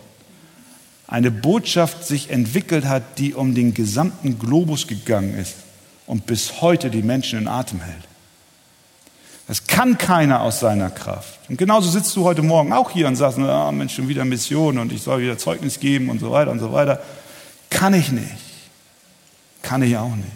eine 1.07 1.29
Botschaft 1.29 2.03
sich 2.03 2.31
entwickelt 2.31 2.85
hat, 2.85 3.19
die 3.19 3.35
um 3.35 3.53
den 3.53 3.75
gesamten 3.75 4.39
Globus 4.39 4.87
gegangen 4.87 5.37
ist 5.37 5.53
und 6.07 6.25
bis 6.25 6.61
heute 6.61 6.89
die 6.89 7.03
Menschen 7.03 7.37
in 7.37 7.47
Atem 7.47 7.79
hält. 7.81 8.07
Das 9.47 9.67
kann 9.67 9.97
keiner 9.97 10.41
aus 10.41 10.59
seiner 10.59 10.89
Kraft. 10.89 11.39
Und 11.49 11.57
genauso 11.57 11.89
sitzt 11.89 12.15
du 12.15 12.23
heute 12.23 12.41
Morgen 12.41 12.73
auch 12.73 12.89
hier 12.89 13.07
und 13.07 13.15
sagst, 13.15 13.37
ah, 13.37 13.71
Mensch, 13.71 13.95
schon 13.95 14.07
wieder 14.07 14.25
Mission 14.25 14.79
und 14.79 14.91
ich 14.91 15.03
soll 15.03 15.21
wieder 15.21 15.37
Zeugnis 15.37 15.79
geben 15.79 16.09
und 16.09 16.19
so 16.19 16.31
weiter 16.31 16.49
und 16.49 16.59
so 16.59 16.73
weiter. 16.73 16.99
Kann 17.69 17.93
ich 17.93 18.11
nicht. 18.11 18.25
Kann 19.61 19.83
ich 19.83 19.95
auch 19.97 20.15
nicht. 20.15 20.31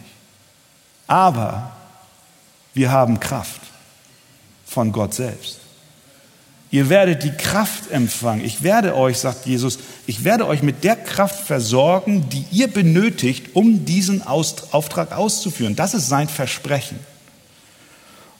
Aber 1.08 1.72
wir 2.76 2.92
haben 2.92 3.20
Kraft 3.20 3.62
von 4.66 4.92
Gott 4.92 5.16
selbst. 5.16 5.60
Ihr 6.72 6.90
werdet 6.90 7.24
die 7.24 7.32
Kraft 7.32 7.90
empfangen. 7.90 8.46
Ich 8.46 8.62
werde 8.62 8.96
euch, 8.96 9.18
sagt 9.18 9.48
Jesus, 9.48 9.80
ich 10.06 10.24
werde 10.24 10.46
euch 10.46 10.62
mit 10.62 10.84
der 10.84 10.96
Kraft 10.96 11.48
versorgen, 11.48 12.30
die 12.30 12.46
ihr 12.52 12.68
benötigt, 12.68 13.56
um 13.56 13.86
diesen 13.86 14.22
Auftrag 14.22 15.18
auszuführen. 15.18 15.76
Das 15.76 15.96
ist 15.96 16.10
sein 16.10 16.30
Versprechen. 16.30 17.00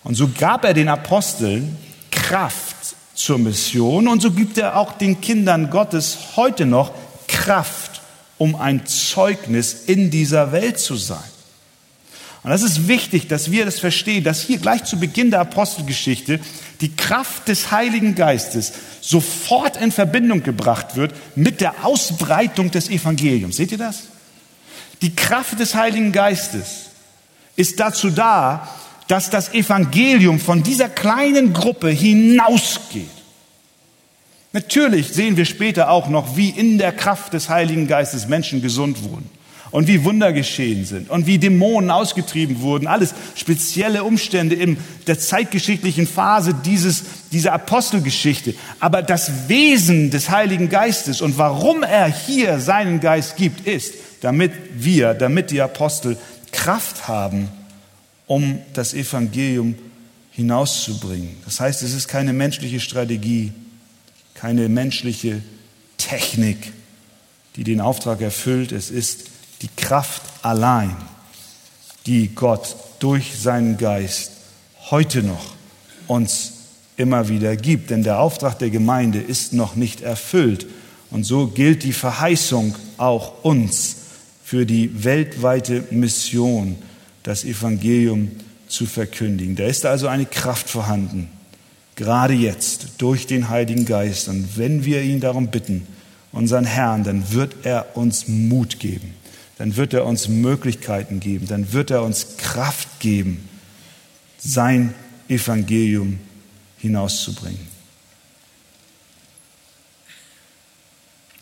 Und 0.04 0.16
so 0.16 0.30
gab 0.30 0.66
er 0.66 0.74
den 0.74 0.88
Aposteln 0.90 1.78
Kraft 2.12 2.76
zur 3.14 3.38
Mission 3.38 4.08
und 4.08 4.22
so 4.22 4.32
gibt 4.32 4.58
er 4.58 4.78
auch 4.78 4.94
den 4.94 5.20
Kindern 5.20 5.70
Gottes 5.70 6.18
heute 6.36 6.66
noch 6.66 6.94
Kraft, 7.28 8.02
um 8.38 8.56
ein 8.56 8.86
Zeugnis 8.86 9.74
in 9.88 10.10
dieser 10.10 10.52
Welt 10.52 10.80
zu 10.80 10.96
sein. 10.96 11.20
Und 12.44 12.52
das 12.52 12.62
ist 12.62 12.88
wichtig, 12.88 13.28
dass 13.28 13.52
wir 13.52 13.66
das 13.66 13.80
verstehen, 13.80 14.24
dass 14.24 14.42
hier 14.42 14.60
gleich 14.60 14.86
zu 14.86 14.98
Beginn 14.98 15.30
der 15.32 15.42
Apostelgeschichte 15.42 16.40
die 16.80 16.96
Kraft 16.96 17.50
des 17.50 17.72
Heiligen 17.72 18.16
Geistes 18.16 18.72
sofort 19.02 19.76
in 19.76 19.92
Verbindung 19.92 20.42
gebracht 20.44 20.96
wird 20.96 21.14
mit 21.36 21.60
der 21.60 21.84
Ausbreitung 21.84 22.72
des 22.72 22.90
Evangeliums. 22.90 23.58
Seht 23.58 23.74
ihr 23.74 23.78
das? 23.78 24.04
Die 25.02 25.14
Kraft 25.14 25.60
des 25.60 25.76
Heiligen 25.76 26.14
Geistes 26.14 26.86
ist 27.58 27.80
dazu 27.82 28.10
da, 28.10 28.70
dass 29.10 29.32
das 29.32 29.54
Evangelium 29.56 30.40
von 30.40 30.62
dieser 30.62 30.88
kleinen 30.88 31.52
Gruppe 31.52 31.90
hinausgeht. 31.90 33.10
Natürlich 34.54 35.10
sehen 35.10 35.36
wir 35.36 35.46
später 35.46 35.90
auch 35.90 36.10
noch, 36.10 36.38
wie 36.38 36.50
in 36.50 36.78
der 36.78 36.92
Kraft 36.92 37.34
des 37.34 37.50
Heiligen 37.50 37.88
Geistes 37.88 38.28
Menschen 38.28 38.62
gesund 38.62 39.04
wurden 39.04 39.28
und 39.72 39.88
wie 39.88 40.04
Wunder 40.04 40.32
geschehen 40.32 40.86
sind 40.86 41.10
und 41.10 41.26
wie 41.26 41.40
Dämonen 41.40 41.90
ausgetrieben 41.90 42.62
wurden. 42.62 42.86
Alles 42.86 43.16
spezielle 43.34 44.04
Umstände 44.04 44.54
in 44.56 44.78
der 45.08 45.18
zeitgeschichtlichen 45.18 46.06
Phase 46.06 46.54
dieses, 46.54 47.04
dieser 47.32 47.54
Apostelgeschichte. 47.54 48.54
Aber 48.80 49.02
das 49.02 49.50
Wesen 49.50 50.12
des 50.12 50.30
Heiligen 50.30 50.70
Geistes 50.70 51.22
und 51.22 51.40
warum 51.40 51.82
er 51.82 52.06
hier 52.06 52.60
seinen 52.60 53.00
Geist 53.00 53.38
gibt, 53.38 53.66
ist, 53.66 53.96
damit 54.22 54.52
wir, 54.76 55.16
damit 55.16 55.50
die 55.50 55.62
Apostel 55.62 56.16
Kraft 56.52 57.08
haben, 57.08 57.50
um 58.30 58.60
das 58.74 58.94
Evangelium 58.94 59.74
hinauszubringen. 60.30 61.36
Das 61.46 61.60
heißt, 61.60 61.82
es 61.82 61.94
ist 61.94 62.08
keine 62.08 62.32
menschliche 62.32 62.80
Strategie, 62.80 63.52
keine 64.36 64.70
menschliche 64.70 65.42
Technik, 65.98 66.72
die 67.56 67.64
den 67.64 67.82
Auftrag 67.82 68.22
erfüllt. 68.22 68.72
Es 68.72 68.92
ist 68.92 69.24
die 69.64 69.70
Kraft 69.76 70.22
allein, 70.44 70.96
die 72.06 72.28
Gott 72.36 72.76
durch 73.00 73.36
seinen 73.36 73.78
Geist 73.78 74.32
heute 74.92 75.24
noch 75.24 75.56
uns 76.08 76.54
immer 76.98 77.30
wieder 77.30 77.56
gibt. 77.56 77.90
Denn 77.90 78.04
der 78.04 78.20
Auftrag 78.20 78.60
der 78.60 78.70
Gemeinde 78.70 79.20
ist 79.20 79.54
noch 79.54 79.76
nicht 79.76 80.02
erfüllt. 80.02 80.68
Und 81.10 81.24
so 81.24 81.48
gilt 81.48 81.82
die 81.84 81.94
Verheißung 81.94 82.76
auch 82.98 83.44
uns 83.44 83.96
für 84.44 84.68
die 84.68 85.04
weltweite 85.04 85.86
Mission, 85.90 86.78
das 87.24 87.44
Evangelium 87.44 88.32
zu 88.68 88.86
verkündigen. 88.86 89.56
Da 89.56 89.66
ist 89.66 89.86
also 89.86 90.08
eine 90.08 90.26
Kraft 90.26 90.70
vorhanden, 90.70 91.30
gerade 91.96 92.34
jetzt 92.34 92.94
durch 93.00 93.28
den 93.28 93.50
Heiligen 93.50 93.86
Geist. 93.86 94.30
Und 94.30 94.58
wenn 94.58 94.86
wir 94.86 95.02
ihn 95.02 95.20
darum 95.20 95.48
bitten, 95.48 95.88
unseren 96.32 96.66
Herrn, 96.66 97.04
dann 97.04 97.32
wird 97.32 97.56
er 97.64 97.98
uns 97.98 98.28
Mut 98.28 98.80
geben 98.80 99.14
dann 99.60 99.76
wird 99.76 99.94
er 99.94 100.06
uns 100.06 100.30
Möglichkeiten 100.30 101.20
geben, 101.20 101.46
dann 101.46 101.74
wird 101.74 101.92
er 101.92 102.02
uns 102.04 102.38
Kraft 102.38 103.02
geben, 103.02 103.50
sein 104.38 104.96
Evangelium 105.28 106.18
hinauszubringen. 106.78 107.68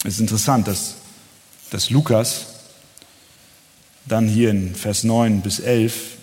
Es 0.04 0.16
ist 0.16 0.20
interessant, 0.20 0.68
dass, 0.68 0.96
dass 1.70 1.92
Lukas 1.92 2.48
dann 4.08 4.28
hier 4.28 4.50
in 4.52 4.76
Vers 4.76 5.04
9 5.04 5.42
bis 5.42 5.60
11 5.60 6.18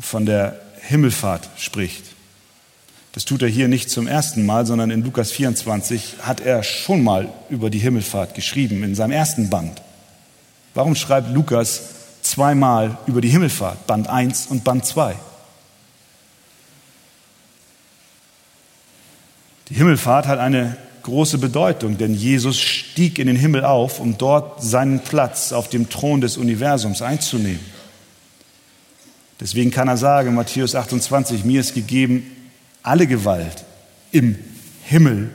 von 0.00 0.26
der 0.26 0.60
Himmelfahrt 0.80 1.48
spricht. 1.56 2.04
Das 3.12 3.24
tut 3.26 3.42
er 3.42 3.48
hier 3.48 3.68
nicht 3.68 3.90
zum 3.90 4.06
ersten 4.06 4.46
Mal, 4.46 4.64
sondern 4.64 4.90
in 4.90 5.04
Lukas 5.04 5.32
24 5.32 6.16
hat 6.22 6.40
er 6.40 6.62
schon 6.62 7.04
mal 7.04 7.28
über 7.50 7.68
die 7.68 7.78
Himmelfahrt 7.78 8.34
geschrieben, 8.34 8.82
in 8.82 8.94
seinem 8.94 9.12
ersten 9.12 9.50
Band. 9.50 9.82
Warum 10.74 10.94
schreibt 10.94 11.30
Lukas 11.34 11.82
zweimal 12.22 12.96
über 13.06 13.20
die 13.20 13.28
Himmelfahrt, 13.28 13.86
Band 13.86 14.08
1 14.08 14.46
und 14.46 14.64
Band 14.64 14.86
2? 14.86 15.14
Die 19.68 19.74
Himmelfahrt 19.74 20.26
hat 20.26 20.38
eine 20.38 20.76
große 21.02 21.38
Bedeutung, 21.38 21.98
denn 21.98 22.14
Jesus 22.14 22.60
stieg 22.60 23.18
in 23.18 23.26
den 23.26 23.36
Himmel 23.36 23.64
auf, 23.64 24.00
um 24.00 24.18
dort 24.18 24.62
seinen 24.62 25.00
Platz 25.00 25.52
auf 25.52 25.68
dem 25.68 25.88
Thron 25.88 26.20
des 26.20 26.36
Universums 26.36 27.02
einzunehmen. 27.02 27.60
Deswegen 29.40 29.70
kann 29.70 29.88
er 29.88 29.96
sagen, 29.96 30.34
Matthäus 30.34 30.74
28, 30.74 31.44
mir 31.44 31.60
ist 31.60 31.74
gegeben 31.74 32.30
alle 32.82 33.06
Gewalt 33.06 33.64
im 34.12 34.38
Himmel 34.84 35.30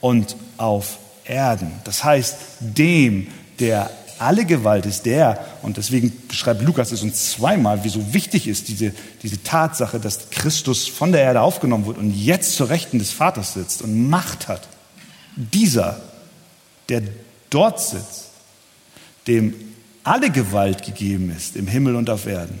und 0.00 0.36
auf 0.56 0.98
Erden. 1.24 1.72
Das 1.84 2.04
heißt, 2.04 2.36
dem, 2.60 3.28
der 3.58 3.90
alle 4.18 4.44
Gewalt 4.44 4.86
ist 4.86 5.06
der, 5.06 5.44
und 5.62 5.76
deswegen 5.76 6.12
beschreibt 6.28 6.62
Lukas 6.62 6.92
es 6.92 7.02
uns 7.02 7.32
zweimal, 7.32 7.82
wie 7.84 7.88
so 7.88 8.14
wichtig 8.14 8.46
ist 8.46 8.68
diese, 8.68 8.92
diese 9.22 9.42
Tatsache, 9.42 9.98
dass 9.98 10.30
Christus 10.30 10.86
von 10.86 11.12
der 11.12 11.22
Erde 11.22 11.40
aufgenommen 11.40 11.86
wird 11.86 11.98
und 11.98 12.12
jetzt 12.12 12.54
zur 12.56 12.68
Rechten 12.68 12.98
des 12.98 13.10
Vaters 13.10 13.54
sitzt 13.54 13.82
und 13.82 14.08
Macht 14.08 14.48
hat. 14.48 14.68
Dieser, 15.36 16.00
der 16.88 17.02
dort 17.50 17.80
sitzt, 17.80 18.30
dem 19.26 19.54
alle 20.02 20.30
Gewalt 20.30 20.84
gegeben 20.84 21.34
ist 21.34 21.56
im 21.56 21.66
Himmel 21.66 21.96
und 21.96 22.10
auf 22.10 22.26
Erden, 22.26 22.58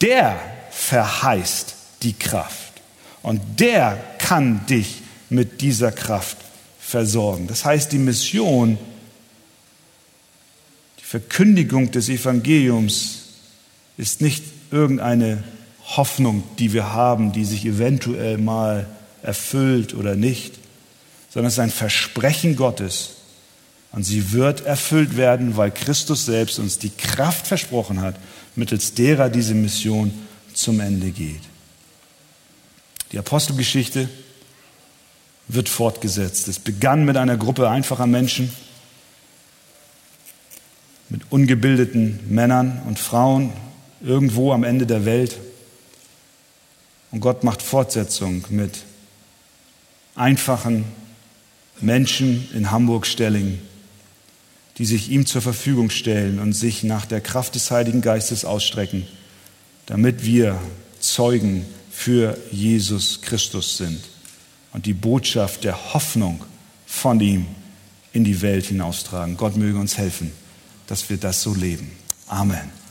der 0.00 0.40
verheißt 0.70 1.74
die 2.02 2.14
Kraft. 2.14 2.72
Und 3.22 3.40
der 3.60 3.98
kann 4.18 4.66
dich 4.66 5.02
mit 5.30 5.60
dieser 5.60 5.92
Kraft 5.92 6.36
versorgen. 6.78 7.46
Das 7.46 7.64
heißt, 7.64 7.92
die 7.92 7.98
Mission 7.98 8.78
Verkündigung 11.14 11.92
des 11.92 12.08
Evangeliums 12.08 13.20
ist 13.96 14.20
nicht 14.20 14.42
irgendeine 14.72 15.44
Hoffnung, 15.96 16.42
die 16.58 16.72
wir 16.72 16.92
haben, 16.92 17.30
die 17.30 17.44
sich 17.44 17.64
eventuell 17.64 18.36
mal 18.36 18.88
erfüllt 19.22 19.94
oder 19.94 20.16
nicht, 20.16 20.58
sondern 21.34 21.48
es 21.48 21.54
ist 21.54 21.58
ein 21.58 21.70
Versprechen 21.70 22.54
Gottes. 22.54 23.16
Und 23.90 24.04
sie 24.04 24.30
wird 24.32 24.64
erfüllt 24.64 25.16
werden, 25.16 25.56
weil 25.56 25.72
Christus 25.72 26.26
selbst 26.26 26.60
uns 26.60 26.78
die 26.78 26.90
Kraft 26.90 27.48
versprochen 27.48 28.00
hat, 28.00 28.14
mittels 28.54 28.94
derer 28.94 29.28
diese 29.28 29.54
Mission 29.54 30.12
zum 30.52 30.78
Ende 30.78 31.10
geht. 31.10 31.40
Die 33.10 33.18
Apostelgeschichte 33.18 34.08
wird 35.48 35.68
fortgesetzt. 35.68 36.46
Es 36.46 36.60
begann 36.60 37.04
mit 37.04 37.16
einer 37.16 37.36
Gruppe 37.36 37.68
einfacher 37.68 38.06
Menschen, 38.06 38.52
mit 41.08 41.22
ungebildeten 41.30 42.20
Männern 42.32 42.80
und 42.86 43.00
Frauen 43.00 43.52
irgendwo 44.00 44.52
am 44.52 44.62
Ende 44.62 44.86
der 44.86 45.04
Welt. 45.04 45.40
Und 47.10 47.18
Gott 47.18 47.42
macht 47.42 47.60
Fortsetzung 47.60 48.44
mit 48.50 48.84
einfachen 50.14 50.84
Menschen 51.84 52.48
in 52.54 52.70
Hamburg-Stelling, 52.70 53.58
die 54.78 54.84
sich 54.84 55.10
ihm 55.10 55.26
zur 55.26 55.42
Verfügung 55.42 55.90
stellen 55.90 56.38
und 56.38 56.52
sich 56.52 56.82
nach 56.82 57.06
der 57.06 57.20
Kraft 57.20 57.54
des 57.54 57.70
Heiligen 57.70 58.00
Geistes 58.00 58.44
ausstrecken, 58.44 59.06
damit 59.86 60.24
wir 60.24 60.60
Zeugen 61.00 61.64
für 61.90 62.36
Jesus 62.50 63.20
Christus 63.22 63.76
sind 63.76 64.00
und 64.72 64.86
die 64.86 64.94
Botschaft 64.94 65.64
der 65.64 65.94
Hoffnung 65.94 66.44
von 66.86 67.20
ihm 67.20 67.46
in 68.12 68.24
die 68.24 68.42
Welt 68.42 68.66
hinaustragen. 68.66 69.36
Gott 69.36 69.56
möge 69.56 69.78
uns 69.78 69.98
helfen 69.98 70.32
dass 70.86 71.08
wir 71.08 71.16
das 71.16 71.42
so 71.42 71.54
leben. 71.54 71.90
Amen. 72.26 72.83